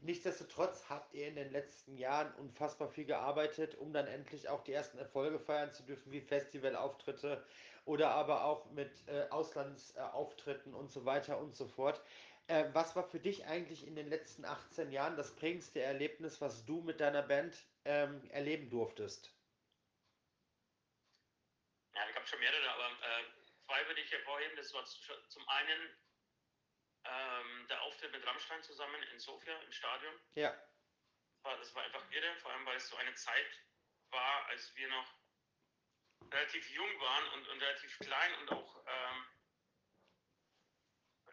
Nichtsdestotrotz 0.00 0.88
habt 0.88 1.14
ihr 1.14 1.28
in 1.28 1.36
den 1.36 1.50
letzten 1.50 1.96
Jahren 1.96 2.34
unfassbar 2.34 2.88
viel 2.88 3.04
gearbeitet, 3.04 3.74
um 3.76 3.92
dann 3.92 4.06
endlich 4.06 4.48
auch 4.48 4.62
die 4.62 4.72
ersten 4.72 4.98
Erfolge 4.98 5.38
feiern 5.40 5.72
zu 5.72 5.84
dürfen, 5.84 6.12
wie 6.12 6.20
Festivalauftritte 6.20 7.44
oder 7.84 8.10
aber 8.10 8.44
auch 8.44 8.70
mit 8.70 9.06
äh, 9.08 9.28
Auslandsauftritten 9.30 10.74
und 10.74 10.90
so 10.90 11.04
weiter 11.04 11.38
und 11.38 11.56
so 11.56 11.66
fort. 11.66 12.02
Äh, 12.48 12.66
was 12.72 12.96
war 12.96 13.04
für 13.04 13.20
dich 13.20 13.46
eigentlich 13.46 13.86
in 13.86 13.96
den 13.96 14.08
letzten 14.08 14.44
18 14.44 14.90
Jahren 14.92 15.16
das 15.16 15.34
prägendste 15.36 15.80
Erlebnis, 15.80 16.40
was 16.40 16.64
du 16.64 16.80
mit 16.82 17.00
deiner 17.00 17.22
Band 17.22 17.66
ähm, 17.84 18.28
erleben 18.30 18.70
durftest? 18.70 19.34
Ja, 21.94 22.08
ich 22.08 22.16
habe 22.16 22.26
schon 22.26 22.40
mehrere, 22.40 22.70
aber 22.70 22.86
äh, 23.02 23.24
zwei 23.66 23.86
würde 23.86 24.00
ich 24.00 24.12
hervorheben. 24.12 24.56
Das 24.56 24.72
war 24.74 24.84
zu- 24.84 25.26
zum 25.28 25.48
einen 25.48 25.96
ähm, 27.04 27.66
der 27.68 27.82
Auftritt 27.82 28.12
mit 28.12 28.26
Rammstein 28.26 28.62
zusammen 28.62 29.02
in 29.04 29.18
Sofia 29.18 29.58
im 29.60 29.72
Stadion. 29.72 30.14
Ja. 30.34 30.54
Das 31.44 31.74
war, 31.74 31.82
einfach 31.82 32.10
irre, 32.10 32.36
vor 32.40 32.50
allem 32.50 32.66
weil 32.66 32.76
es 32.76 32.88
so 32.88 32.96
eine 32.96 33.14
Zeit 33.14 33.62
war, 34.10 34.46
als 34.46 34.74
wir 34.76 34.88
noch 34.88 35.14
relativ 36.30 36.68
jung 36.70 37.00
waren 37.00 37.28
und, 37.34 37.48
und 37.48 37.62
relativ 37.62 37.98
klein 38.00 38.34
und 38.34 38.52
auch 38.52 38.84
ähm, 38.86 39.26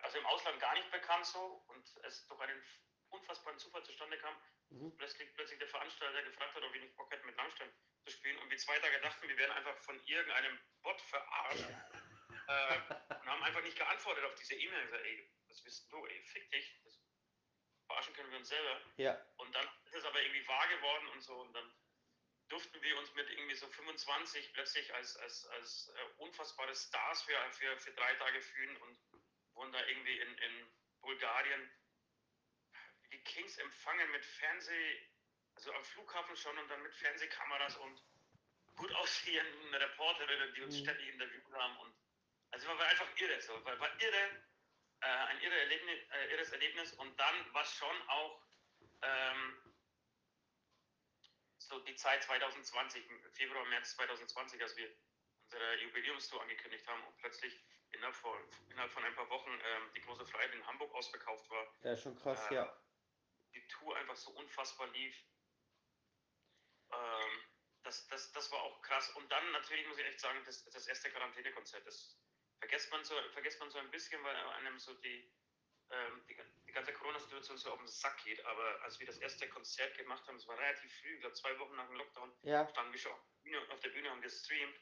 also 0.06 0.20
im 0.20 0.26
Ausland 0.28 0.60
gar 0.60 0.74
nicht 0.76 0.90
bekannt 0.92 1.26
so 1.26 1.64
und 1.68 1.98
es 2.04 2.26
durch 2.28 2.40
einen 2.40 2.64
unfassbaren 3.10 3.58
Zufall 3.58 3.84
zustande 3.84 4.18
kam, 4.20 4.36
mhm. 4.70 4.96
plötzlich, 4.98 5.34
plötzlich 5.34 5.60
der 5.60 5.68
Veranstalter 5.68 6.22
gefragt 6.24 6.56
hat, 6.56 6.64
ob 6.64 6.74
wir 6.74 6.82
nicht 6.82 6.96
Bock 6.96 7.12
hätten 7.12 7.26
mit 7.26 7.38
Rammstein 7.38 7.74
zu 8.06 8.12
spielen 8.12 8.38
und 8.40 8.50
wir 8.50 8.58
zwei 8.58 8.78
Tage 8.80 9.00
dachten, 9.02 9.28
wir 9.28 9.38
werden 9.38 9.52
einfach 9.52 9.78
von 9.80 10.00
irgendeinem 10.06 10.60
Bot 10.84 11.02
verarscht 11.02 11.66
äh, 12.48 13.14
und 13.16 13.26
haben 13.26 13.44
einfach 13.44 13.64
nicht 13.64 13.78
geantwortet 13.78 14.24
auf 14.26 14.36
diese 14.36 14.56
E-Mail. 14.56 14.86
Gesagt, 14.86 15.04
ey, 15.04 15.32
was 15.56 15.64
bist 15.64 15.92
du, 15.92 16.06
ey, 16.06 16.22
fick 16.24 16.52
dich. 16.52 16.82
Das 16.84 17.00
verarschen 17.88 18.14
können 18.14 18.32
wir 18.32 18.40
uns 18.40 18.50
selber. 18.50 18.82
Ja. 18.98 19.26
Und 19.38 19.56
dann 19.56 19.66
ist 19.86 19.96
es 19.96 20.06
aber 20.06 20.22
irgendwie 20.22 20.48
wahr 20.48 20.68
geworden 20.68 21.08
und 21.10 21.22
so. 21.22 21.34
Und 21.40 21.54
dann 21.54 21.74
durften 22.50 22.82
wir 22.82 22.98
uns 22.98 23.14
mit 23.14 23.30
irgendwie 23.30 23.56
so 23.56 23.68
25 23.68 24.54
plötzlich 24.54 24.94
als, 24.94 25.16
als, 25.18 25.46
als 25.48 25.94
äh, 25.96 26.04
unfassbare 26.18 26.76
Stars 26.76 27.24
für, 27.24 27.52
für, 27.52 27.78
für 27.78 27.94
drei 27.94 28.14
Tage 28.16 28.42
fühlen 28.42 28.76
und 28.78 29.00
wurden 29.54 29.72
da 29.72 29.86
irgendwie 29.88 30.20
in, 30.20 30.38
in 30.38 30.74
Bulgarien 31.02 31.72
die 33.12 33.24
Kings 33.24 33.58
empfangen 33.58 34.12
mit 34.12 34.26
Fernseh, 34.26 35.10
also 35.56 35.72
am 35.72 35.84
Flughafen 35.86 36.36
schon 36.36 36.58
und 36.58 36.68
dann 36.68 36.84
mit 36.84 36.94
Fernsehkameras 36.96 37.78
und 37.78 38.04
gut 38.76 38.92
aussehenden 38.96 39.74
Reporterinnen, 39.74 40.54
die 40.54 40.62
uns 40.64 40.76
mhm. 40.76 40.84
ständig 40.84 41.08
interviewt 41.08 41.52
haben 41.54 41.78
und 41.78 41.96
also 42.52 42.68
war 42.68 42.88
einfach 42.88 43.08
irre, 43.18 43.42
so, 43.42 43.54
war, 43.66 43.80
war 43.80 44.02
irre, 44.02 44.44
äh, 45.06 45.26
ein 45.30 45.40
irre 45.42 45.60
Erlebnis, 45.60 46.00
äh, 46.12 46.32
irres 46.34 46.52
Erlebnis 46.52 46.94
und 46.94 47.20
dann 47.20 47.54
war 47.54 47.64
schon 47.66 48.10
auch 48.10 48.42
ähm, 49.04 49.74
so 51.60 51.80
die 51.80 51.96
Zeit 51.96 52.24
2020, 52.24 53.04
Februar, 53.34 53.66
März 53.66 53.96
2020, 53.96 54.62
als 54.62 54.76
wir 54.78 54.90
unsere 55.44 55.76
Jubiläumstour 55.82 56.42
angekündigt 56.42 56.88
haben 56.88 57.04
und 57.04 57.18
plötzlich 57.18 57.60
innerhalb 57.92 58.16
von, 58.16 58.38
innerhalb 58.70 58.92
von 58.92 59.04
ein 59.04 59.14
paar 59.16 59.30
Wochen 59.30 59.52
ähm, 59.52 59.94
die 59.96 60.02
große 60.02 60.26
Freiheit 60.26 60.54
in 60.54 60.66
Hamburg 60.66 60.92
ausverkauft 60.94 61.50
war. 61.50 61.68
Ja, 61.84 61.96
schon 61.96 62.16
krass, 62.16 62.50
äh, 62.50 62.56
ja. 62.56 62.82
Die 63.54 63.68
Tour 63.68 63.96
einfach 63.98 64.16
so 64.16 64.32
unfassbar 64.32 64.88
lief. 64.88 65.16
Ähm, 66.92 67.44
das, 67.84 68.08
das, 68.08 68.32
das 68.32 68.52
war 68.52 68.62
auch 68.64 68.82
krass. 68.82 69.10
Und 69.12 69.32
dann 69.32 69.52
natürlich 69.52 69.88
muss 69.88 70.00
ich 70.00 70.06
echt 70.06 70.20
sagen, 70.20 70.42
das, 70.46 70.64
das 70.66 70.88
erste 70.88 71.12
Quarantänekonzert, 71.12 71.86
das 71.86 72.18
vergisst 72.66 72.92
man, 72.92 73.04
so, 73.04 73.16
vergisst 73.34 73.60
man 73.60 73.70
so 73.70 73.78
ein 73.78 73.92
bisschen, 73.92 74.24
weil 74.24 74.36
einem 74.36 74.80
so 74.80 74.94
die, 74.96 75.32
ähm, 75.92 76.26
die, 76.28 76.36
die, 76.68 76.72
ganze 76.72 76.94
Corona-Situation 76.94 77.58
so 77.58 77.72
auf 77.72 77.80
den 77.80 77.88
Sack 77.88 78.24
geht. 78.24 78.44
Aber 78.46 78.82
als 78.82 79.00
wir 79.00 79.08
das 79.08 79.18
erste 79.20 79.48
Konzert 79.50 79.96
gemacht 79.98 80.28
haben, 80.28 80.38
es 80.38 80.48
war 80.48 80.58
relativ 80.58 80.92
früh, 81.00 81.14
ich 81.14 81.20
glaube 81.22 81.36
zwei 81.36 81.58
Wochen 81.60 81.76
nach 81.76 81.88
dem 81.88 81.96
Lockdown, 81.96 82.34
ja. 82.42 82.68
standen 82.68 82.92
wir 82.92 83.00
schon 83.00 83.14
auf 83.70 83.80
der 83.82 83.90
Bühne, 83.90 84.10
haben 84.10 84.22
gestreamt 84.22 84.80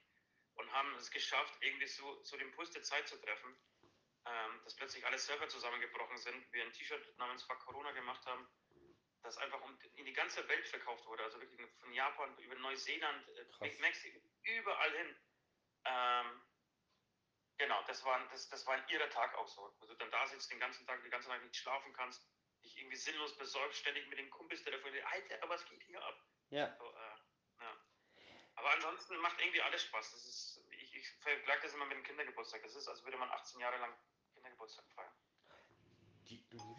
und 0.55 0.71
haben 0.71 0.95
es 0.95 1.11
geschafft, 1.11 1.55
irgendwie 1.61 1.87
so, 1.87 2.23
so 2.23 2.37
den 2.37 2.51
Puls 2.51 2.71
der 2.71 2.83
Zeit 2.83 3.07
zu 3.07 3.17
treffen. 3.17 3.55
Ähm, 4.25 4.61
dass 4.63 4.75
plötzlich 4.77 5.05
alle 5.05 5.17
Server 5.17 5.49
zusammengebrochen 5.49 6.17
sind, 6.17 6.53
wir 6.53 6.63
ein 6.63 6.71
T-Shirt 6.71 7.17
namens 7.17 7.43
Fuck 7.43 7.59
Corona 7.65 7.91
gemacht 7.91 8.25
haben, 8.25 8.47
das 9.21 9.37
einfach 9.37 9.61
um, 9.61 9.77
in 9.95 10.05
die 10.05 10.13
ganze 10.13 10.47
Welt 10.47 10.65
verkauft 10.65 11.05
wurde, 11.05 11.23
also 11.23 11.41
wirklich 11.41 11.59
von 11.81 11.91
Japan 11.91 12.37
über 12.37 12.55
Neuseeland, 12.55 13.27
äh, 13.27 13.81
Mexiko, 13.81 14.21
überall 14.43 14.91
hin. 14.95 15.15
Ähm, 15.83 16.41
Genau, 17.57 17.81
das 17.87 18.03
war, 18.03 18.19
das, 18.29 18.49
das 18.49 18.65
war 18.65 18.75
ein 18.75 18.83
irrer 18.89 19.09
Tag 19.09 19.35
auch 19.35 19.47
so. 19.47 19.73
Also 19.79 19.93
dann 19.95 20.11
da 20.11 20.27
sitzt 20.27 20.51
den 20.51 20.59
ganzen 20.59 20.85
Tag, 20.87 21.03
die 21.03 21.09
ganze 21.09 21.29
Nacht 21.29 21.43
nicht 21.43 21.55
schlafen 21.55 21.93
kannst, 21.93 22.25
dich 22.63 22.77
irgendwie 22.77 22.97
sinnlos 22.97 23.37
besorgt, 23.37 23.75
ständig 23.75 24.07
mit 24.07 24.17
den 24.17 24.29
Kumpels 24.29 24.63
telefoniert, 24.63 25.05
Alter, 25.05 25.49
was 25.49 25.65
geht 25.65 25.83
hier 25.83 26.03
ab? 26.03 26.19
Ja. 26.49 26.75
So, 26.77 26.85
äh, 26.85 27.63
ja. 27.63 27.77
Aber 28.55 28.71
ansonsten 28.71 29.17
macht 29.17 29.39
irgendwie 29.39 29.61
alles 29.61 29.83
Spaß. 29.83 30.11
Das 30.11 30.25
ist, 30.25 30.65
ich, 30.71 30.95
ich 30.95 31.09
vergleiche 31.21 31.63
das 31.63 31.73
immer 31.73 31.85
mit 31.85 31.97
dem 31.97 32.03
Kindergeburtstag. 32.03 32.61
Das 32.63 32.75
ist, 32.75 32.87
als 32.87 33.03
würde 33.03 33.17
man 33.17 33.29
18 33.29 33.59
Jahre 33.59 33.77
lang 33.77 33.93
Kindergeburtstag 34.33 34.85
feiern. 34.95 35.13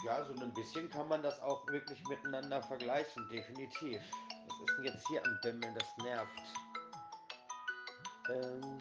Ja, 0.04 0.24
so 0.24 0.32
ein 0.42 0.54
bisschen 0.54 0.90
kann 0.90 1.08
man 1.08 1.22
das 1.22 1.38
auch 1.40 1.66
wirklich 1.68 2.02
miteinander 2.08 2.62
vergleichen, 2.62 3.28
definitiv. 3.28 4.00
Was 4.00 4.60
ist 4.60 4.76
denn 4.76 4.84
jetzt 4.84 5.06
hier 5.08 5.24
am 5.24 5.38
Bimmeln? 5.42 5.74
Das 5.74 5.96
nervt. 5.98 6.42
Ähm, 8.30 8.78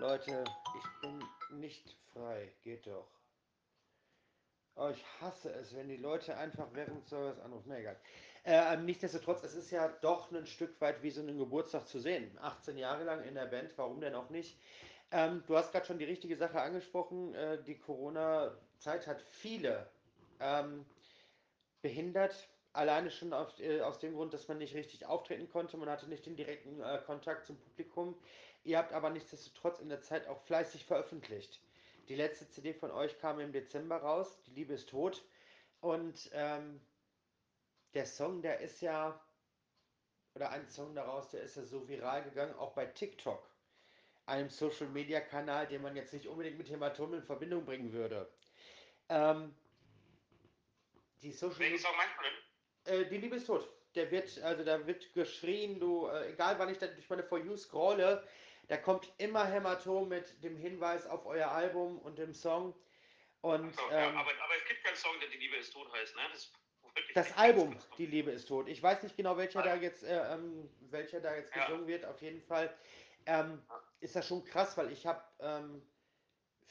Leute, 0.00 0.44
ich 0.78 1.00
bin 1.02 1.22
nicht 1.60 1.94
frei. 2.14 2.50
Geht 2.62 2.86
doch. 2.86 3.06
Oh, 4.74 4.88
ich 4.88 5.04
hasse 5.20 5.52
es, 5.52 5.76
wenn 5.76 5.88
die 5.88 5.98
Leute 5.98 6.38
einfach 6.38 6.68
während 6.72 7.12
was 7.12 7.38
anrufen. 7.40 7.68
Na 7.68 7.78
egal. 7.78 8.00
Äh, 8.44 8.78
nichtsdestotrotz, 8.78 9.44
es 9.44 9.54
ist 9.54 9.70
ja 9.70 9.88
doch 10.00 10.32
ein 10.32 10.46
Stück 10.46 10.80
weit 10.80 11.02
wie 11.02 11.10
so 11.10 11.20
ein 11.20 11.36
Geburtstag 11.36 11.86
zu 11.86 12.00
sehen. 12.00 12.34
18 12.40 12.78
Jahre 12.78 13.04
lang 13.04 13.22
in 13.24 13.34
der 13.34 13.44
Band, 13.44 13.76
warum 13.76 14.00
denn 14.00 14.14
auch 14.14 14.30
nicht? 14.30 14.58
Ähm, 15.10 15.44
du 15.46 15.54
hast 15.54 15.70
gerade 15.70 15.84
schon 15.84 15.98
die 15.98 16.06
richtige 16.06 16.36
Sache 16.38 16.62
angesprochen. 16.62 17.34
Äh, 17.34 17.62
die 17.62 17.78
Corona-Zeit 17.78 19.06
hat 19.06 19.20
viele 19.20 19.86
ähm, 20.40 20.86
behindert. 21.82 22.48
Alleine 22.72 23.10
schon 23.10 23.32
auf, 23.32 23.58
äh, 23.58 23.80
aus 23.80 23.98
dem 23.98 24.14
Grund, 24.14 24.32
dass 24.32 24.46
man 24.48 24.58
nicht 24.58 24.74
richtig 24.74 25.06
auftreten 25.06 25.48
konnte. 25.50 25.76
Man 25.76 25.88
hatte 25.88 26.08
nicht 26.08 26.26
den 26.26 26.36
direkten 26.36 26.80
äh, 26.80 27.00
Kontakt 27.04 27.46
zum 27.46 27.58
Publikum. 27.58 28.16
Ihr 28.62 28.78
habt 28.78 28.92
aber 28.92 29.10
nichtsdestotrotz 29.10 29.80
in 29.80 29.88
der 29.88 30.02
Zeit 30.02 30.28
auch 30.28 30.40
fleißig 30.42 30.84
veröffentlicht. 30.84 31.60
Die 32.08 32.14
letzte 32.14 32.48
CD 32.48 32.74
von 32.74 32.90
euch 32.90 33.18
kam 33.18 33.40
im 33.40 33.52
Dezember 33.52 33.96
raus, 33.96 34.42
Die 34.46 34.52
Liebe 34.52 34.74
ist 34.74 34.88
tot. 34.88 35.24
Und 35.80 36.30
ähm, 36.32 36.80
der 37.94 38.06
Song, 38.06 38.42
der 38.42 38.60
ist 38.60 38.80
ja, 38.80 39.20
oder 40.34 40.50
ein 40.50 40.68
Song 40.68 40.94
daraus, 40.94 41.30
der 41.30 41.42
ist 41.42 41.56
ja 41.56 41.64
so 41.64 41.88
viral 41.88 42.22
gegangen, 42.24 42.54
auch 42.54 42.72
bei 42.72 42.86
TikTok, 42.86 43.48
einem 44.26 44.50
Social 44.50 44.88
Media 44.88 45.20
Kanal, 45.20 45.66
den 45.66 45.82
man 45.82 45.96
jetzt 45.96 46.12
nicht 46.12 46.28
unbedingt 46.28 46.58
mit 46.58 46.68
Hämatom 46.68 47.14
in 47.14 47.22
Verbindung 47.22 47.64
bringen 47.64 47.92
würde. 47.92 48.30
Ähm, 49.08 49.54
die 51.22 51.32
Social 51.32 51.58
Welchen 51.58 51.78
Song 51.78 51.96
meinst 51.96 52.16
du 52.18 52.22
denn? 52.22 52.49
Äh, 52.84 53.04
die 53.06 53.18
Liebe 53.18 53.36
ist 53.36 53.46
tot. 53.46 53.68
Der 53.94 54.10
wird, 54.10 54.38
also 54.42 54.64
da 54.64 54.86
wird 54.86 55.12
geschrien, 55.14 55.80
du, 55.80 56.06
äh, 56.06 56.32
egal 56.32 56.58
wann 56.58 56.70
ich 56.70 56.78
da 56.78 56.86
durch 56.86 57.08
meine 57.08 57.24
For 57.24 57.38
You 57.38 57.56
scrolle, 57.56 58.22
da 58.68 58.76
kommt 58.76 59.12
immer 59.18 59.44
Hämatom 59.44 60.08
mit 60.08 60.42
dem 60.44 60.56
Hinweis 60.56 61.06
auf 61.06 61.26
euer 61.26 61.48
Album 61.48 61.98
und 61.98 62.18
dem 62.18 62.32
Song. 62.32 62.72
Und, 63.40 63.74
so, 63.74 63.82
ja, 63.90 64.08
ähm, 64.08 64.16
aber, 64.16 64.30
aber, 64.30 64.56
es 64.56 64.68
gibt 64.68 64.84
keinen 64.84 64.96
Song, 64.96 65.18
der 65.20 65.28
Die 65.28 65.38
Liebe 65.38 65.56
ist 65.56 65.72
tot 65.72 65.90
heißt, 65.92 66.14
ne? 66.14 66.22
Das, 66.32 66.52
das 67.14 67.36
Album 67.36 67.76
Die 67.98 68.06
Liebe 68.06 68.30
ist 68.30 68.46
tot. 68.46 68.68
Ich 68.68 68.82
weiß 68.82 69.02
nicht 69.02 69.16
genau, 69.16 69.36
welcher 69.36 69.62
da 69.62 69.74
jetzt, 69.74 70.04
äh, 70.04 70.34
ähm, 70.34 70.70
welcher 70.90 71.20
da 71.20 71.34
jetzt 71.34 71.54
ja. 71.56 71.64
gesungen 71.64 71.86
wird. 71.86 72.04
Auf 72.04 72.20
jeden 72.22 72.42
Fall 72.42 72.72
ähm, 73.26 73.60
ist 74.00 74.14
das 74.14 74.28
schon 74.28 74.44
krass, 74.44 74.76
weil 74.76 74.92
ich 74.92 75.06
habe 75.06 75.22
ähm, 75.40 75.82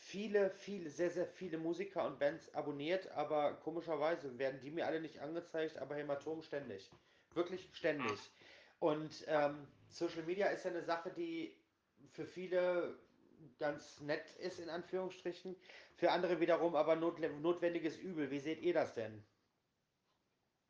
viele, 0.09 0.49
viele, 0.49 0.89
sehr, 0.89 1.11
sehr 1.11 1.27
viele 1.27 1.57
Musiker 1.59 2.05
und 2.05 2.17
Bands 2.17 2.53
abonniert, 2.55 3.07
aber 3.11 3.53
komischerweise 3.55 4.37
werden 4.39 4.59
die 4.59 4.71
mir 4.71 4.87
alle 4.87 4.99
nicht 5.01 5.19
angezeigt, 5.19 5.77
aber 5.77 5.95
Hämatom 5.95 6.41
ständig. 6.41 6.89
Wirklich 7.35 7.69
ständig. 7.73 8.19
Und 8.79 9.23
ähm, 9.27 9.67
Social 9.87 10.23
Media 10.23 10.47
ist 10.47 10.65
ja 10.65 10.71
eine 10.71 10.81
Sache, 10.81 11.11
die 11.11 11.55
für 12.11 12.25
viele 12.25 12.97
ganz 13.59 13.99
nett 14.01 14.31
ist, 14.39 14.59
in 14.59 14.69
Anführungsstrichen, 14.69 15.55
für 15.95 16.11
andere 16.11 16.39
wiederum 16.39 16.75
aber 16.75 16.95
not 16.95 17.19
notwendiges 17.19 17.97
Übel. 17.97 18.31
Wie 18.31 18.39
seht 18.39 18.61
ihr 18.61 18.73
das 18.73 18.95
denn? 18.95 19.23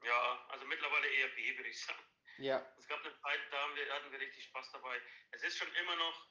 Ja, 0.03 0.46
also 0.50 0.65
mittlerweile 0.65 1.08
eher 1.08 1.29
B, 1.29 1.58
würde 1.58 1.69
ich 1.69 1.79
sagen. 1.79 2.03
Ja. 2.39 2.65
Es 2.77 2.88
gab 2.88 3.00
eine 3.00 3.13
Zeit, 3.15 3.39
da 3.51 3.96
hatten 3.96 4.12
wir 4.12 4.19
richtig 4.19 4.43
Spaß 4.46 4.72
dabei. 4.74 4.98
Es 5.31 5.43
ist 5.43 5.58
schon 5.58 5.72
immer 5.75 5.96
noch. 5.96 6.27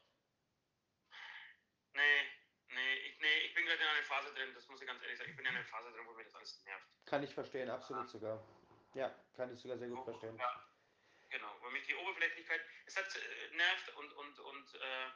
Nee, 1.94 2.37
nee, 2.68 2.94
ich, 3.06 3.18
nee, 3.20 3.38
ich 3.46 3.54
bin 3.54 3.64
gerade 3.66 3.80
in 3.80 3.88
einer 3.88 4.02
Phase 4.04 4.32
drin, 4.34 4.52
das 4.54 4.66
muss 4.68 4.80
ich 4.80 4.86
ganz 4.86 5.02
ehrlich 5.02 5.18
sagen. 5.18 5.30
Ich 5.30 5.36
bin 5.36 5.46
in 5.46 5.54
einer 5.54 5.64
Phase 5.64 5.90
drin, 5.92 6.06
wo 6.06 6.12
mir 6.12 6.24
das 6.24 6.34
alles 6.34 6.64
nervt. 6.64 6.86
Kann 7.06 7.22
ich 7.22 7.34
verstehen, 7.34 7.70
absolut 7.70 8.04
ja. 8.04 8.10
sogar. 8.10 8.44
Ja, 8.94 9.14
kann 9.36 9.52
ich 9.52 9.60
sogar 9.60 9.78
sehr 9.78 9.88
gut 9.88 10.04
verstehen. 10.04 10.36
Ja. 10.36 10.64
Genau, 11.30 11.54
weil 11.60 11.72
mich 11.72 11.86
die 11.86 11.94
Oberflächlichkeit, 11.94 12.60
es 12.86 12.96
hat 12.96 13.14
äh, 13.14 13.56
nervt 13.56 13.94
und, 13.96 14.12
und, 14.12 14.38
und 14.40 14.74
äh, 14.74 15.10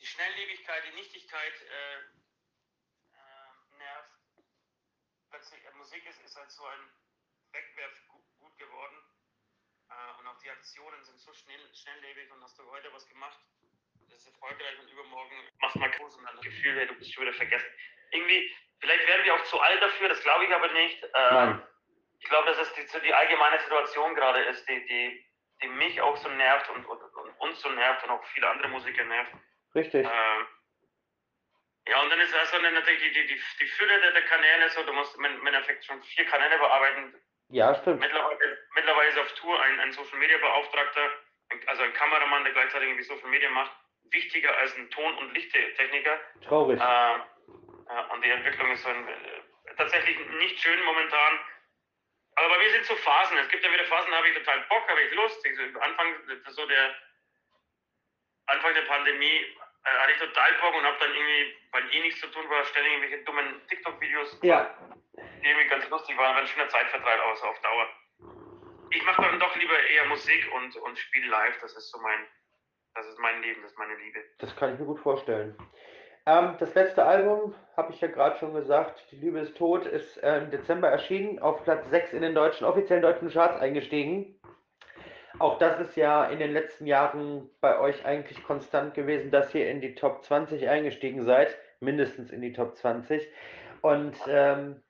die 0.00 0.06
Schnelllebigkeit, 0.06 0.84
die 0.90 0.94
Nichtigkeit 0.96 1.62
äh, 1.62 1.98
äh, 3.14 3.78
nervt. 3.78 4.10
Plötzlich, 5.30 5.64
äh, 5.64 5.72
Musik 5.74 6.04
ist, 6.06 6.20
ist 6.22 6.36
halt 6.36 6.50
so 6.50 6.64
ein 6.64 6.90
Wegwerfgut 7.52 8.58
geworden 8.58 9.04
äh, 9.90 10.20
und 10.20 10.26
auch 10.26 10.38
die 10.38 10.50
Aktionen 10.50 11.02
sind 11.04 11.18
so 11.20 11.32
schnell, 11.32 11.60
schnelllebig 11.74 12.30
und 12.32 12.42
hast 12.42 12.58
du 12.58 12.64
heute 12.70 12.92
was 12.92 13.08
gemacht, 13.08 13.38
das 14.08 14.20
ist 14.20 14.28
erfolgreich 14.28 14.78
und 14.78 14.88
übermorgen 14.90 15.36
machst 15.60 15.76
du 15.76 15.80
mal 15.80 15.90
Kurs 15.92 16.16
und 16.16 16.24
dann 16.24 16.36
das 16.36 16.44
Gefühl, 16.44 16.76
hey, 16.76 16.86
du 16.86 16.94
bist 16.94 17.12
schon 17.12 17.24
wieder 17.24 17.34
vergessen. 17.34 17.68
Irgendwie, 18.10 18.50
Vielleicht 18.80 19.06
werden 19.08 19.24
wir 19.24 19.34
auch 19.34 19.42
zu 19.44 19.60
alt 19.60 19.82
dafür, 19.82 20.08
das 20.08 20.22
glaube 20.22 20.44
ich 20.44 20.54
aber 20.54 20.68
nicht. 20.72 21.04
Ähm, 21.14 21.62
ich 22.20 22.28
glaube, 22.28 22.46
dass 22.46 22.58
es 22.58 22.72
die, 22.74 23.00
die, 23.00 23.14
allgemeine 23.14 23.58
Situation 23.60 24.14
gerade 24.14 24.40
ist, 24.44 24.68
die, 24.68 24.86
die 24.86 25.24
die 25.62 25.68
mich 25.68 26.00
auch 26.00 26.16
so 26.16 26.28
nervt 26.28 26.70
und, 26.70 26.86
und, 26.86 27.02
und 27.02 27.30
uns 27.40 27.60
so 27.60 27.68
nervt 27.70 28.04
und 28.04 28.10
auch 28.10 28.24
viele 28.26 28.48
andere 28.48 28.68
Musiker 28.68 29.04
nervt. 29.04 29.32
Richtig. 29.74 30.06
Ähm, 30.06 30.46
ja, 31.88 32.00
und 32.00 32.10
dann 32.10 32.20
ist 32.20 32.32
also 32.32 32.58
natürlich 32.58 33.02
die, 33.02 33.12
die, 33.12 33.26
die, 33.26 33.42
die 33.60 33.66
Fülle 33.66 34.00
der, 34.00 34.12
der 34.12 34.22
Kanäle 34.26 34.70
so, 34.70 34.84
du 34.84 34.92
musst 34.92 35.16
im 35.16 35.24
Endeffekt 35.24 35.84
schon 35.84 36.00
vier 36.02 36.26
Kanäle 36.26 36.58
bearbeiten. 36.58 37.14
Ja, 37.50 37.74
stimmt. 37.76 38.00
Mittlerweile, 38.00 38.58
mittlerweile 38.74 39.08
ist 39.08 39.18
auf 39.18 39.32
Tour 39.34 39.60
ein, 39.62 39.80
ein 39.80 39.92
Social 39.92 40.18
Media 40.18 40.36
Beauftragter, 40.38 41.10
also 41.66 41.82
ein 41.82 41.92
Kameramann, 41.94 42.44
der 42.44 42.52
gleichzeitig 42.52 42.88
irgendwie 42.88 43.04
Social 43.04 43.28
Media 43.28 43.48
macht, 43.50 43.72
wichtiger 44.10 44.56
als 44.58 44.76
ein 44.76 44.90
Ton- 44.90 45.16
und 45.18 45.32
Lichttechniker. 45.34 46.20
Traurig. 46.46 46.78
Ähm, 46.78 47.22
ja, 47.88 48.00
und 48.12 48.24
die 48.24 48.30
Entwicklung 48.30 48.70
ist 48.70 48.82
so 48.82 48.90
ein, 48.90 49.08
äh, 49.08 49.74
tatsächlich 49.76 50.18
nicht 50.38 50.60
schön 50.60 50.82
momentan. 50.84 51.38
Aber 52.36 52.50
bei 52.50 52.58
mir 52.58 52.70
sind 52.70 52.84
so 52.84 52.94
Phasen. 52.96 53.38
Es 53.38 53.48
gibt 53.48 53.64
ja 53.64 53.72
wieder 53.72 53.84
Phasen, 53.84 54.10
da 54.10 54.18
habe 54.18 54.28
ich 54.28 54.36
total 54.36 54.60
Bock, 54.68 54.88
habe 54.88 55.02
ich 55.02 55.14
Lust. 55.14 55.44
Ich, 55.44 55.56
so, 55.56 55.80
Anfang, 55.80 56.14
so 56.48 56.66
der, 56.66 56.94
Anfang 58.46 58.74
der 58.74 58.82
Pandemie 58.82 59.56
äh, 59.84 59.98
hatte 59.98 60.12
ich 60.12 60.18
total 60.18 60.52
Bock 60.60 60.74
und 60.74 60.84
habe 60.84 60.96
dann 61.00 61.14
irgendwie, 61.14 61.56
weil 61.72 61.94
eh 61.94 62.00
nichts 62.00 62.20
zu 62.20 62.26
tun 62.28 62.48
war, 62.50 62.64
ständig 62.66 62.92
irgendwelche 62.92 63.24
dummen 63.24 63.66
TikTok-Videos, 63.68 64.38
Ja. 64.42 64.74
Irgendwie 65.42 65.68
ganz 65.68 65.88
lustig 65.88 66.16
waren, 66.16 66.34
war 66.34 66.42
ein 66.42 66.46
schöner 66.46 66.68
Zeitvertreib 66.68 67.20
aus 67.30 67.42
auf 67.42 67.60
Dauer. 67.60 67.86
Ich 68.90 69.04
mache 69.04 69.22
dann 69.22 69.38
doch 69.38 69.54
lieber 69.56 69.78
eher 69.90 70.06
Musik 70.06 70.48
und, 70.54 70.76
und 70.76 70.98
spiele 70.98 71.28
live. 71.28 71.58
Das 71.60 71.76
ist 71.76 71.90
so 71.90 71.98
mein, 72.00 72.26
das 72.94 73.06
ist 73.06 73.18
mein 73.18 73.42
Leben, 73.42 73.62
das 73.62 73.72
ist 73.72 73.78
meine 73.78 73.96
Liebe. 73.96 74.18
Das 74.38 74.56
kann 74.56 74.72
ich 74.72 74.80
mir 74.80 74.86
gut 74.86 75.00
vorstellen. 75.00 75.56
Ähm, 76.26 76.56
das 76.58 76.74
letzte 76.74 77.04
Album, 77.04 77.54
habe 77.76 77.92
ich 77.92 78.00
ja 78.00 78.08
gerade 78.08 78.38
schon 78.38 78.54
gesagt, 78.54 79.02
Die 79.10 79.16
Liebe 79.16 79.40
ist 79.40 79.56
tot, 79.56 79.86
ist 79.86 80.16
äh, 80.18 80.38
im 80.38 80.50
Dezember 80.50 80.88
erschienen, 80.88 81.38
auf 81.38 81.62
Platz 81.64 81.88
6 81.90 82.12
in 82.12 82.22
den 82.22 82.34
deutschen, 82.34 82.66
offiziellen 82.66 83.02
deutschen 83.02 83.30
Charts 83.30 83.60
eingestiegen. 83.60 84.38
Auch 85.38 85.58
das 85.58 85.78
ist 85.80 85.96
ja 85.96 86.24
in 86.24 86.38
den 86.38 86.52
letzten 86.52 86.86
Jahren 86.86 87.48
bei 87.60 87.78
euch 87.78 88.04
eigentlich 88.04 88.42
konstant 88.42 88.94
gewesen, 88.94 89.30
dass 89.30 89.54
ihr 89.54 89.70
in 89.70 89.80
die 89.80 89.94
Top 89.94 90.24
20 90.24 90.68
eingestiegen 90.68 91.24
seid, 91.24 91.56
mindestens 91.80 92.30
in 92.30 92.40
die 92.40 92.52
Top 92.52 92.76
20. 92.76 93.26
Und 93.82 94.16
ähm, 94.26 94.82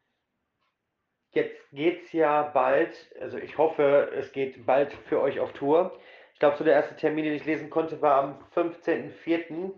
jetzt 1.33 1.71
geht 1.73 2.05
es 2.05 2.13
ja 2.13 2.43
bald, 2.43 3.15
also 3.21 3.39
ich 3.39 3.59
hoffe, 3.59 4.11
es 4.15 4.33
geht 4.33 4.65
bald 4.67 4.93
für 5.09 5.21
euch 5.21 5.41
auf 5.41 5.53
Tour. 5.53 5.99
Ich 6.33 6.39
glaube, 6.41 6.57
so 6.57 6.65
der 6.65 6.75
erste 6.75 6.97
Termin, 6.97 7.25
den 7.25 7.35
ich 7.35 7.45
lesen 7.45 7.69
konnte, 7.71 8.01
war 8.01 8.23
am 8.23 8.49
15.04. 8.55 9.73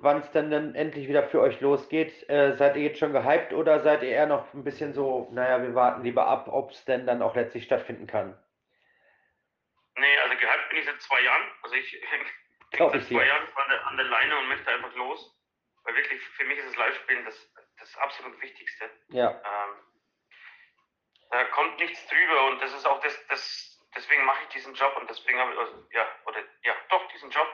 Wann 0.00 0.20
es 0.20 0.30
dann, 0.32 0.50
dann 0.50 0.74
endlich 0.74 1.08
wieder 1.08 1.22
für 1.28 1.40
euch 1.40 1.60
losgeht. 1.60 2.28
Äh, 2.28 2.56
seid 2.56 2.76
ihr 2.76 2.82
jetzt 2.82 2.98
schon 2.98 3.12
gehypt 3.12 3.52
oder 3.52 3.80
seid 3.80 4.02
ihr 4.02 4.10
eher 4.10 4.26
noch 4.26 4.52
ein 4.52 4.64
bisschen 4.64 4.92
so, 4.92 5.28
naja, 5.32 5.62
wir 5.62 5.74
warten 5.74 6.02
lieber 6.02 6.26
ab, 6.26 6.48
ob 6.48 6.72
es 6.72 6.84
denn 6.84 7.06
dann 7.06 7.22
auch 7.22 7.34
letztlich 7.36 7.64
stattfinden 7.64 8.06
kann? 8.06 8.36
Nee, 9.96 10.18
also 10.24 10.34
gehypt 10.36 10.68
bin 10.70 10.78
ich 10.80 10.84
seit 10.84 11.00
zwei 11.00 11.20
Jahren. 11.22 11.42
Also 11.62 11.76
ich 11.76 12.02
Glaub 12.72 12.92
seit 12.92 13.04
zwei. 13.04 13.24
Jahren 13.24 13.46
an 13.54 13.70
der, 13.70 13.86
an 13.86 13.96
der 13.96 14.06
Leine 14.06 14.38
und 14.38 14.48
möchte 14.48 14.70
einfach 14.70 14.94
los. 14.96 15.30
Weil 15.84 15.94
wirklich, 15.96 16.20
für 16.20 16.44
mich 16.44 16.58
ist 16.58 16.68
das 16.68 16.76
Live-Spielen 16.76 17.24
das, 17.24 17.52
das 17.78 17.96
absolut 17.98 18.40
Wichtigste. 18.42 18.90
Ja, 19.08 19.30
Ähm, 19.30 19.83
da 21.30 21.44
kommt 21.44 21.78
nichts 21.78 22.06
drüber 22.08 22.44
und 22.46 22.60
das 22.62 22.72
ist 22.72 22.86
auch 22.86 23.00
das, 23.00 23.26
das 23.28 23.70
deswegen 23.96 24.24
mache 24.24 24.42
ich 24.42 24.48
diesen 24.48 24.74
Job 24.74 24.96
und 24.96 25.08
deswegen 25.08 25.38
habe 25.38 25.52
ich, 25.52 25.58
also, 25.58 25.86
ja, 25.92 26.06
oder 26.26 26.40
ja, 26.62 26.74
doch, 26.90 27.06
diesen 27.08 27.30
Job. 27.30 27.48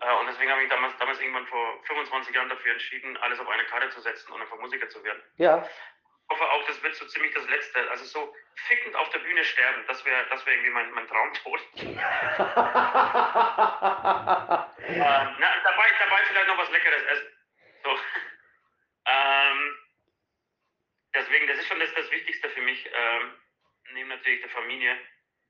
Äh, 0.00 0.12
und 0.14 0.26
deswegen 0.26 0.50
habe 0.50 0.62
ich 0.62 0.68
damals, 0.68 0.96
damals 0.98 1.20
irgendwann 1.20 1.46
vor 1.46 1.82
25 1.84 2.34
Jahren 2.34 2.48
dafür 2.48 2.72
entschieden, 2.72 3.16
alles 3.18 3.40
auf 3.40 3.48
eine 3.48 3.64
Karte 3.64 3.88
zu 3.90 4.00
setzen 4.00 4.32
und 4.32 4.40
einfach 4.40 4.58
Musiker 4.58 4.88
zu 4.88 5.02
werden. 5.02 5.22
ja, 5.36 5.58
Ich 5.58 6.30
hoffe 6.30 6.50
auch, 6.50 6.64
das 6.66 6.82
wird 6.82 6.94
so 6.94 7.06
ziemlich 7.06 7.34
das 7.34 7.48
Letzte. 7.48 7.90
Also 7.90 8.04
so 8.04 8.34
fickend 8.66 8.94
auf 8.96 9.08
der 9.10 9.18
Bühne 9.20 9.44
sterben, 9.44 9.84
das 9.88 10.04
wäre 10.04 10.26
das 10.30 10.44
wär 10.46 10.52
irgendwie 10.54 10.70
mein, 10.70 10.90
mein 10.92 11.08
Traumtod. 11.08 11.60
Ähm, 14.88 15.36
na, 15.38 15.48
dabei, 15.64 15.86
dabei 15.98 16.20
vielleicht 16.28 16.48
noch 16.48 16.58
was 16.58 16.70
Leckeres 16.70 17.02
essen. 17.02 17.26
So. 17.84 17.90
ähm, 19.06 19.76
deswegen, 21.14 21.46
das 21.46 21.58
ist 21.58 21.68
schon 21.68 21.80
das, 21.80 21.92
das 21.94 22.10
Wichtigste 22.10 22.48
für 22.50 22.60
mich, 22.62 22.87
ähm, 22.98 23.32
neben 23.94 24.08
natürlich 24.08 24.40
der 24.40 24.50
Familie. 24.50 24.96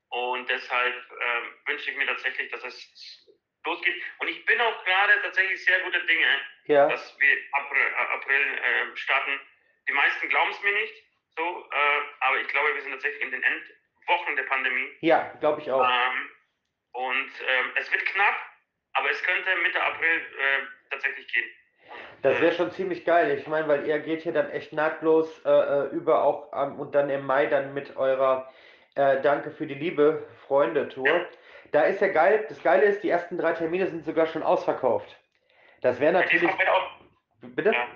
Und 0.09 0.49
deshalb 0.49 0.95
ähm, 0.95 1.53
wünsche 1.65 1.91
ich 1.91 1.97
mir 1.97 2.07
tatsächlich, 2.07 2.49
dass 2.51 2.63
es 2.63 3.27
losgeht. 3.65 4.01
Und 4.19 4.27
ich 4.27 4.43
bin 4.45 4.59
auch 4.59 4.83
gerade 4.83 5.21
tatsächlich 5.21 5.63
sehr 5.63 5.79
gute 5.81 6.03
Dinge, 6.05 6.27
ja, 6.65 6.87
dass 6.87 7.17
wir 7.19 7.37
April, 7.53 7.81
äh, 7.81 8.13
April 8.13 8.41
äh, 8.41 8.97
starten. 8.97 9.39
Die 9.87 9.93
meisten 9.93 10.29
glauben 10.29 10.51
es 10.51 10.61
mir 10.63 10.73
nicht, 10.73 10.93
so, 11.35 11.69
äh, 11.71 12.01
aber 12.21 12.41
ich 12.41 12.47
glaube, 12.47 12.73
wir 12.73 12.81
sind 12.81 12.91
tatsächlich 12.91 13.21
in 13.21 13.31
den 13.31 13.43
Endwochen 13.43 14.35
der 14.35 14.43
Pandemie. 14.43 14.97
ja, 15.01 15.33
glaube 15.39 15.61
ich 15.61 15.71
auch. 15.71 15.83
Ähm, 15.83 16.31
und 16.91 17.31
ähm, 17.47 17.71
es 17.75 17.91
wird 17.91 18.05
knapp, 18.05 18.35
aber 18.93 19.11
es 19.11 19.21
könnte 19.23 19.55
Mitte 19.57 19.81
April 19.81 20.17
äh, 20.17 20.89
tatsächlich 20.89 21.31
gehen. 21.31 21.49
Das 22.21 22.41
wäre 22.41 22.53
schon 22.53 22.71
ziemlich 22.71 23.05
geil. 23.05 23.37
Ich 23.37 23.47
meine, 23.47 23.67
weil 23.67 23.87
ihr 23.87 23.99
geht 23.99 24.23
hier 24.23 24.33
dann 24.33 24.49
echt 24.51 24.73
nahtlos 24.73 25.43
äh, 25.45 25.49
äh, 25.49 25.87
über 25.89 26.23
auch 26.23 26.51
ähm, 26.53 26.79
und 26.79 26.93
dann 26.93 27.09
im 27.09 27.25
Mai 27.25 27.45
dann 27.45 27.73
mit 27.73 27.95
eurer 27.95 28.51
äh, 28.95 29.21
Danke 29.21 29.51
für 29.51 29.65
die 29.65 29.75
Liebe 29.75 30.27
Freunde-Tour. 30.47 31.27
Da 31.71 31.83
ist 31.83 32.01
ja 32.01 32.07
geil, 32.07 32.45
das 32.49 32.61
Geile 32.61 32.83
ist, 32.83 33.03
die 33.03 33.09
ersten 33.09 33.37
drei 33.37 33.53
Termine 33.53 33.87
sind 33.87 34.03
sogar 34.03 34.25
schon 34.27 34.43
ausverkauft. 34.43 35.15
Das 35.81 35.99
wäre 35.99 36.13
natürlich. 36.13 36.49
auch, 36.49 36.91
Bitte? 37.41 37.71
ja. 37.71 37.87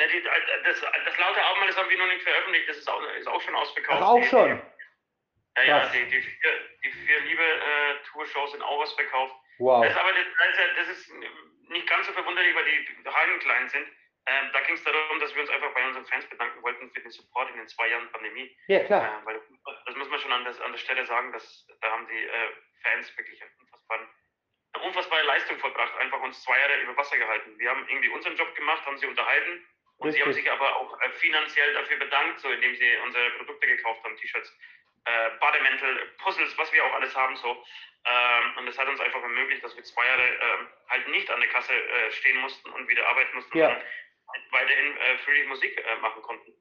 Ja, 0.00 0.08
die, 0.08 0.22
das, 0.64 0.80
das 0.80 1.18
laute 1.18 1.40
Album, 1.44 1.64
das 1.66 1.76
haben 1.76 1.88
wir 1.88 1.98
noch 1.98 2.06
nicht 2.06 2.22
veröffentlicht, 2.22 2.68
das 2.68 2.78
ist 2.78 2.90
auch, 2.90 3.00
ist 3.18 3.28
auch 3.28 3.40
schon 3.40 3.54
ausverkauft. 3.54 4.00
Ach, 4.02 4.08
auch 4.08 4.24
schon. 4.24 4.60
Ja, 5.56 5.62
ja, 5.62 5.86
die, 5.92 6.04
die 6.06 6.20
vier, 6.20 6.50
die 6.82 6.90
vier 6.90 7.20
Liebe-Tour-Shows 7.20 8.52
sind 8.52 8.62
auch 8.62 8.80
ausverkauft. 8.80 9.34
Wow. 9.58 9.84
Das 9.84 9.92
ist 9.92 10.00
aber 10.00 10.10
das, 10.12 10.24
das 10.38 10.48
ist 10.48 10.78
das 10.78 10.88
ist 10.88 11.51
nicht 11.68 11.86
ganz 11.86 12.06
so 12.06 12.12
verwunderlich, 12.12 12.54
weil 12.54 12.64
die 12.64 13.08
Hallen 13.08 13.38
klein 13.40 13.68
sind. 13.68 13.86
Ähm, 14.26 14.50
da 14.52 14.60
ging 14.60 14.74
es 14.74 14.84
darum, 14.84 15.18
dass 15.18 15.34
wir 15.34 15.42
uns 15.42 15.50
einfach 15.50 15.74
bei 15.74 15.84
unseren 15.84 16.06
Fans 16.06 16.24
bedanken 16.26 16.62
wollten 16.62 16.90
für 16.92 17.00
den 17.00 17.10
Support 17.10 17.50
in 17.50 17.56
den 17.56 17.66
zwei 17.66 17.88
Jahren 17.88 18.10
Pandemie. 18.12 18.56
Ja, 18.68 18.84
klar. 18.84 19.20
Äh, 19.20 19.26
weil 19.26 19.40
das 19.84 19.96
muss 19.96 20.08
man 20.08 20.20
schon 20.20 20.32
an, 20.32 20.44
das, 20.44 20.60
an 20.60 20.70
der 20.70 20.78
Stelle 20.78 21.04
sagen, 21.06 21.32
dass 21.32 21.66
da 21.80 21.90
haben 21.90 22.06
die 22.06 22.24
äh, 22.24 22.48
Fans 22.82 23.16
wirklich 23.16 23.42
unfassbaren, 23.58 24.08
eine 24.74 24.84
unfassbare 24.84 25.22
Leistung 25.24 25.58
vollbracht, 25.58 25.96
einfach 25.98 26.20
uns 26.20 26.40
zwei 26.42 26.58
Jahre 26.58 26.80
über 26.82 26.96
Wasser 26.96 27.18
gehalten. 27.18 27.58
Wir 27.58 27.70
haben 27.70 27.86
irgendwie 27.88 28.10
unseren 28.10 28.36
Job 28.36 28.54
gemacht, 28.54 28.86
haben 28.86 28.96
sie 28.96 29.06
unterhalten 29.06 29.66
und 29.96 30.12
sie 30.12 30.20
haben 30.20 30.28
Richtig. 30.28 30.44
sich 30.44 30.52
aber 30.52 30.76
auch 30.76 31.00
äh, 31.00 31.10
finanziell 31.10 31.74
dafür 31.74 31.96
bedankt, 31.98 32.38
so 32.40 32.48
indem 32.48 32.76
sie 32.76 32.96
unsere 32.98 33.28
Produkte 33.32 33.66
gekauft 33.66 34.04
haben, 34.04 34.16
T-Shirts, 34.16 34.56
äh, 35.04 35.30
Bademäntel, 35.40 36.06
Puzzles, 36.18 36.56
was 36.58 36.72
wir 36.72 36.84
auch 36.84 36.92
alles 36.94 37.14
haben 37.16 37.36
so. 37.36 37.64
Ähm, 38.04 38.56
und 38.58 38.66
das 38.66 38.78
hat 38.78 38.88
uns 38.88 39.00
einfach 39.00 39.22
ermöglicht, 39.22 39.62
dass 39.62 39.76
wir 39.76 39.84
zwei 39.84 40.04
Jahre 40.06 40.26
ähm, 40.26 40.68
halt 40.88 41.08
nicht 41.08 41.30
an 41.30 41.40
der 41.40 41.48
Kasse 41.50 41.72
äh, 41.72 42.10
stehen 42.12 42.38
mussten 42.38 42.68
und 42.70 42.88
wieder 42.88 43.06
arbeiten 43.08 43.34
mussten, 43.36 43.56
Ja. 43.56 43.68
sondern 43.68 43.86
halt 44.32 44.42
weiterhin 44.52 44.96
äh, 44.96 45.18
fröhlich 45.18 45.46
Musik 45.46 45.78
äh, 45.78 45.96
machen 45.96 46.22
konnten. 46.22 46.52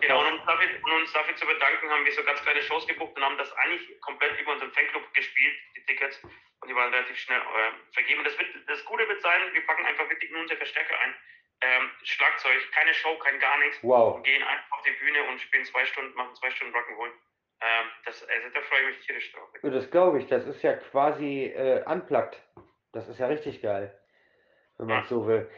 Genau, 0.00 0.20
und 0.26 0.32
uns, 0.32 0.44
dafür, 0.44 0.68
und 0.82 0.92
uns 0.92 1.12
dafür 1.12 1.36
zu 1.36 1.46
bedanken, 1.46 1.88
haben 1.88 2.04
wir 2.04 2.12
so 2.12 2.24
ganz 2.24 2.42
kleine 2.42 2.62
Shows 2.62 2.84
gebucht 2.88 3.14
und 3.16 3.24
haben 3.24 3.38
das 3.38 3.52
eigentlich 3.58 4.00
komplett 4.00 4.40
über 4.40 4.52
unseren 4.52 4.72
Fanclub 4.72 5.14
gespielt, 5.14 5.56
die 5.76 5.84
Tickets. 5.86 6.20
Und 6.60 6.68
die 6.68 6.74
waren 6.74 6.92
relativ 6.92 7.16
schnell 7.18 7.40
äh, 7.40 7.92
vergeben. 7.94 8.24
Das, 8.24 8.36
wird, 8.38 8.48
das 8.68 8.84
Gute 8.84 9.06
wird 9.08 9.20
sein, 9.22 9.40
wir 9.52 9.64
packen 9.66 9.84
einfach 9.86 10.08
wirklich 10.08 10.30
nur 10.32 10.40
unsere 10.40 10.58
Verstärker 10.58 10.98
ein. 10.98 11.14
Ähm, 11.60 11.90
Schlagzeug, 12.02 12.72
keine 12.72 12.92
Show, 12.94 13.16
kein 13.18 13.38
gar 13.38 13.56
nichts. 13.58 13.78
Wow. 13.82 14.16
Und 14.16 14.24
gehen 14.24 14.42
einfach 14.42 14.72
auf 14.72 14.82
die 14.82 14.90
Bühne 14.92 15.22
und 15.24 15.40
spielen 15.40 15.64
zwei 15.64 15.86
Stunden, 15.86 16.12
machen 16.16 16.34
zwei 16.34 16.50
Stunden 16.50 16.74
Rock'n'Roll. 16.74 17.12
Ähm, 17.64 17.86
das, 18.04 18.22
also, 18.28 18.48
da 18.54 18.60
freue 18.62 18.80
ich 18.80 18.86
mich 18.96 19.06
tierisch 19.06 19.32
drauf. 19.32 19.48
Ja, 19.62 19.70
Das 19.70 19.90
glaube 19.90 20.18
ich. 20.18 20.26
Das 20.26 20.46
ist 20.46 20.62
ja 20.62 20.74
quasi 20.74 21.44
äh, 21.46 21.84
unplugged. 21.86 22.40
Das 22.92 23.08
ist 23.08 23.18
ja 23.18 23.26
richtig 23.26 23.62
geil, 23.62 23.96
wenn 24.78 24.86
man 24.88 25.02
es 25.02 25.08
so 25.08 25.26
will. 25.26 25.48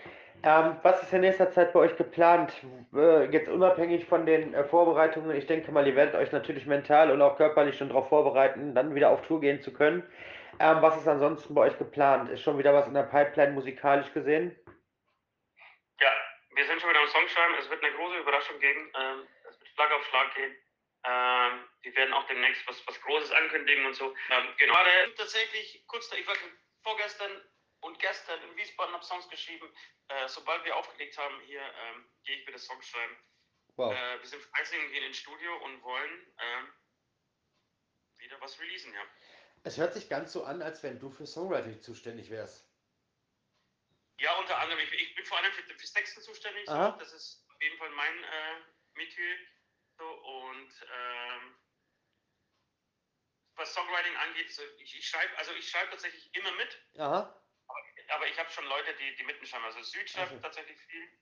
Ähm, 0.43 0.77
was 0.83 1.03
ist 1.03 1.13
in 1.13 1.23
nächster 1.23 1.51
Zeit 1.51 1.73
bei 1.73 1.81
euch 1.81 1.97
geplant? 1.97 2.53
Äh, 2.95 3.25
jetzt 3.31 3.49
unabhängig 3.49 4.05
von 4.05 4.27
den 4.27 4.53
äh, 4.53 4.65
Vorbereitungen, 4.65 5.35
ich 5.35 5.47
denke 5.47 5.73
mal, 5.73 5.87
ihr 5.87 5.97
werdet 5.97 6.15
euch 6.15 6.33
natürlich 6.33 6.67
mental 6.67 7.11
und 7.11 7.23
auch 7.23 7.39
körperlich 7.39 7.79
schon 7.79 7.89
darauf 7.89 8.11
vorbereiten, 8.11 8.75
dann 8.75 8.95
wieder 8.95 9.09
auf 9.09 9.23
Tour 9.23 9.41
gehen 9.41 9.63
zu 9.63 9.73
können. 9.73 10.03
Ähm, 10.61 10.83
was 10.83 10.99
ist 10.99 11.09
ansonsten 11.09 11.55
bei 11.55 11.63
euch 11.63 11.79
geplant? 11.79 12.29
Ist 12.29 12.43
schon 12.43 12.59
wieder 12.59 12.75
was 12.75 12.87
in 12.87 12.95
der 12.95 13.05
Pipeline 13.05 13.53
musikalisch 13.53 14.13
gesehen? 14.13 14.55
Ja, 16.01 16.13
wir 16.55 16.67
sind 16.67 16.81
schon 16.81 16.91
wieder 16.91 17.01
am 17.01 17.09
Songschreiben. 17.09 17.55
Es 17.59 17.71
wird 17.71 17.83
eine 17.83 17.95
große 17.95 18.19
Überraschung 18.19 18.59
geben. 18.61 18.93
Ähm, 19.01 19.27
es 19.49 19.59
wird 19.59 19.69
Schlag 19.71 19.93
auf 19.93 20.05
Schlag 20.05 20.35
gehen. 20.35 20.55
Ähm, 21.07 21.69
wir 21.83 21.95
werden 21.97 22.15
auch 22.15 22.27
demnächst 22.27 22.67
was, 22.67 22.87
was 22.87 23.01
Großes 23.03 23.31
ankündigen 23.31 23.85
und 23.87 23.95
so. 23.95 24.15
Ähm, 24.31 24.55
genau. 24.57 24.73
Gerade 24.75 25.15
tatsächlich 25.15 25.85
kurz, 25.87 26.09
da- 26.09 26.17
ich 26.17 26.27
war 26.27 26.37
vorgestern 26.83 27.31
und 27.81 27.99
gestern 27.99 28.43
in 28.43 28.57
Wiesbaden 28.57 28.95
habe 28.95 29.05
Songs 29.05 29.29
geschrieben. 29.29 29.71
Äh, 30.09 30.29
sobald 30.29 30.65
wir 30.65 30.77
aufgelegt 30.77 31.17
haben 31.19 31.41
hier, 31.43 31.61
ähm, 31.61 32.11
gehe 32.25 32.37
ich 32.39 32.47
wieder 32.47 32.59
Songs 32.59 32.89
schreiben. 32.89 33.17
Wow. 33.77 33.93
Äh, 33.93 34.19
wir 34.21 34.27
sind 34.27 34.43
fleißig 34.43 34.79
und 34.79 34.93
gehen 34.93 35.05
ins 35.05 35.19
Studio 35.19 35.57
und 35.65 35.83
wollen 35.83 36.35
ähm, 36.39 36.73
wieder 38.19 38.41
was 38.41 38.59
releasen, 38.61 38.93
ja. 38.95 39.03
Es 39.65 39.77
hört 39.79 39.95
sich 39.95 40.09
ganz 40.09 40.33
so 40.33 40.45
an, 40.45 40.63
als 40.63 40.83
wenn 40.83 40.99
du 41.01 41.11
für 41.11 41.27
Songwriting 41.27 41.81
zuständig 41.81 42.31
wärst. 42.31 42.67
Ja, 44.19 44.33
unter 44.39 44.59
anderem, 44.59 44.79
ich, 44.81 44.93
ich 44.93 45.15
bin 45.15 45.25
vor 45.27 45.39
allem 45.39 45.53
für, 45.53 45.63
fürs 45.63 45.93
Texten 45.93 46.23
zuständig. 46.23 46.67
So. 46.67 46.73
Das 46.73 47.13
ist 47.13 47.45
auf 47.53 47.61
jeden 47.63 47.77
Fall 47.79 47.91
mein 47.91 48.25
äh, 48.25 48.61
Metier. 48.95 49.37
Und 50.03 50.87
ähm, 50.93 51.57
was 53.57 53.73
Songwriting 53.73 54.17
angeht, 54.17 54.53
so, 54.53 54.63
ich, 54.79 54.97
ich 54.99 55.09
schreibe, 55.09 55.37
also 55.39 55.53
ich 55.55 55.69
schreibe 55.69 55.91
tatsächlich 55.91 56.35
immer 56.35 56.53
mit. 56.53 56.83
Aha. 56.99 57.41
Aber, 57.67 57.81
aber 58.09 58.29
ich 58.29 58.39
habe 58.39 58.51
schon 58.51 58.67
Leute, 58.67 58.95
die, 58.97 59.15
die 59.17 59.23
mitschreiben. 59.25 59.65
Also 59.65 59.83
Süd 59.83 60.11
schreibt 60.11 60.33
Also. 60.33 60.43
tatsächlich 60.43 60.79
viel 60.81 61.19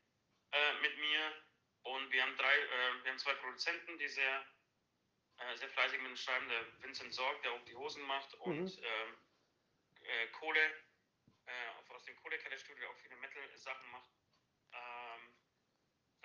äh, 0.52 0.74
mit 0.80 0.96
mir. 0.98 1.42
Und 1.82 2.10
wir 2.10 2.22
haben 2.22 2.36
drei, 2.36 2.56
äh, 2.58 3.04
wir 3.04 3.10
haben 3.10 3.18
zwei 3.18 3.34
Produzenten, 3.34 3.98
die 3.98 4.08
sehr, 4.08 4.46
äh, 5.38 5.56
sehr 5.56 5.68
fleißig 5.70 6.00
mit 6.00 6.10
uns 6.12 6.22
schreiben. 6.22 6.48
Der 6.48 6.82
Vincent 6.82 7.12
Sorg, 7.12 7.42
der 7.42 7.52
auch 7.52 7.64
die 7.64 7.74
Hosen 7.74 8.02
macht, 8.02 8.32
und 8.34 8.62
Mhm. 8.64 8.84
ähm, 8.84 9.18
äh, 10.04 10.26
Kohle, 10.28 10.74
äh, 11.46 11.92
aus 11.92 12.04
dem 12.04 12.16
Kohlekellerstudio, 12.16 12.80
der 12.80 12.90
auch 12.90 12.96
viele 12.98 13.16
Metal-Sachen 13.16 13.90
macht. 13.90 14.10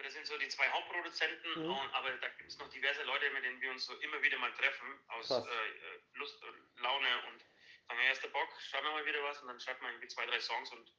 Das 0.07 0.13
sind 0.13 0.25
so 0.25 0.37
die 0.37 0.47
zwei 0.47 0.69
Hauptproduzenten, 0.69 1.63
Mhm. 1.65 1.69
und, 1.69 1.93
aber 1.93 2.11
da 2.15 2.29
gibt 2.29 2.49
es 2.49 2.57
noch 2.59 2.69
diverse 2.69 3.03
Leute, 3.03 3.29
mit 3.31 3.43
denen 3.43 3.59
wir 3.59 3.71
uns 3.71 3.85
so 3.85 3.93
immer 3.99 4.21
wieder 4.23 4.37
mal 4.37 4.53
treffen, 4.53 4.87
aus 5.09 5.29
äh, 5.29 5.43
Lust 6.13 6.41
und 6.45 6.81
Laune 6.81 7.07
und 7.29 7.41
sagen, 7.89 7.99
ja, 8.05 8.11
ist 8.13 8.23
der 8.23 8.29
Bock, 8.29 8.47
schreiben 8.61 8.85
wir 8.85 8.93
mal 8.93 9.05
wieder 9.05 9.21
was 9.23 9.41
und 9.41 9.49
dann 9.49 9.59
schreibt 9.59 9.81
man 9.81 9.91
irgendwie 9.91 10.07
zwei, 10.07 10.25
drei 10.25 10.39
Songs 10.39 10.71
und 10.71 10.93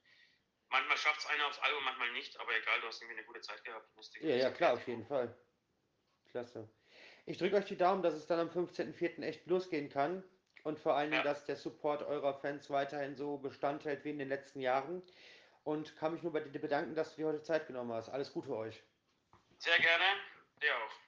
manchmal 0.69 0.99
schafft 0.99 1.21
es 1.21 1.27
einer 1.27 1.47
aufs 1.47 1.59
Album, 1.61 1.85
manchmal 1.85 2.13
nicht, 2.13 2.39
aber 2.39 2.55
egal, 2.55 2.83
du 2.83 2.87
hast 2.89 3.01
irgendwie 3.01 3.17
eine 3.17 3.27
gute 3.27 3.41
Zeit 3.41 3.65
gehabt. 3.65 3.89
Ja, 4.21 4.37
ja, 4.37 4.51
klar, 4.51 4.75
auf 4.75 4.87
jeden 4.87 5.07
Fall. 5.07 5.35
Klasse. 6.31 6.69
Ich 7.25 7.39
drücke 7.39 7.57
euch 7.57 7.65
die 7.65 7.79
Daumen, 7.79 8.03
dass 8.03 8.13
es 8.13 8.27
dann 8.27 8.41
am 8.41 8.51
15.04. 8.51 9.23
echt 9.23 9.47
losgehen 9.47 9.89
kann 9.89 10.23
und 10.65 10.79
vor 10.79 11.01
Dingen, 11.01 11.15
Ja. 11.15 11.23
dass 11.23 11.47
der 11.47 11.57
Support 11.57 12.03
eurer 12.03 12.35
Fans 12.35 12.69
weiterhin 12.69 13.17
so 13.17 13.39
Bestand 13.39 13.87
hält 13.87 14.05
wie 14.05 14.11
in 14.11 14.19
den 14.19 14.29
letzten 14.29 14.61
Jahren. 14.61 15.03
Und 15.65 15.97
kann 15.97 16.15
mich 16.15 16.23
nur 16.23 16.33
bei 16.33 16.41
dir 16.41 16.61
bedanken, 16.61 16.95
dass 16.95 17.11
du 17.15 17.23
dir 17.23 17.29
heute 17.29 17.43
Zeit 17.43 17.67
genommen 17.67 17.93
hast. 17.93 18.09
Alles 18.09 18.33
Gute 18.33 18.57
euch. 18.57 18.83
Sehr 19.59 19.79
gerne, 19.79 20.05
dir 20.63 20.77
auch. 20.77 21.08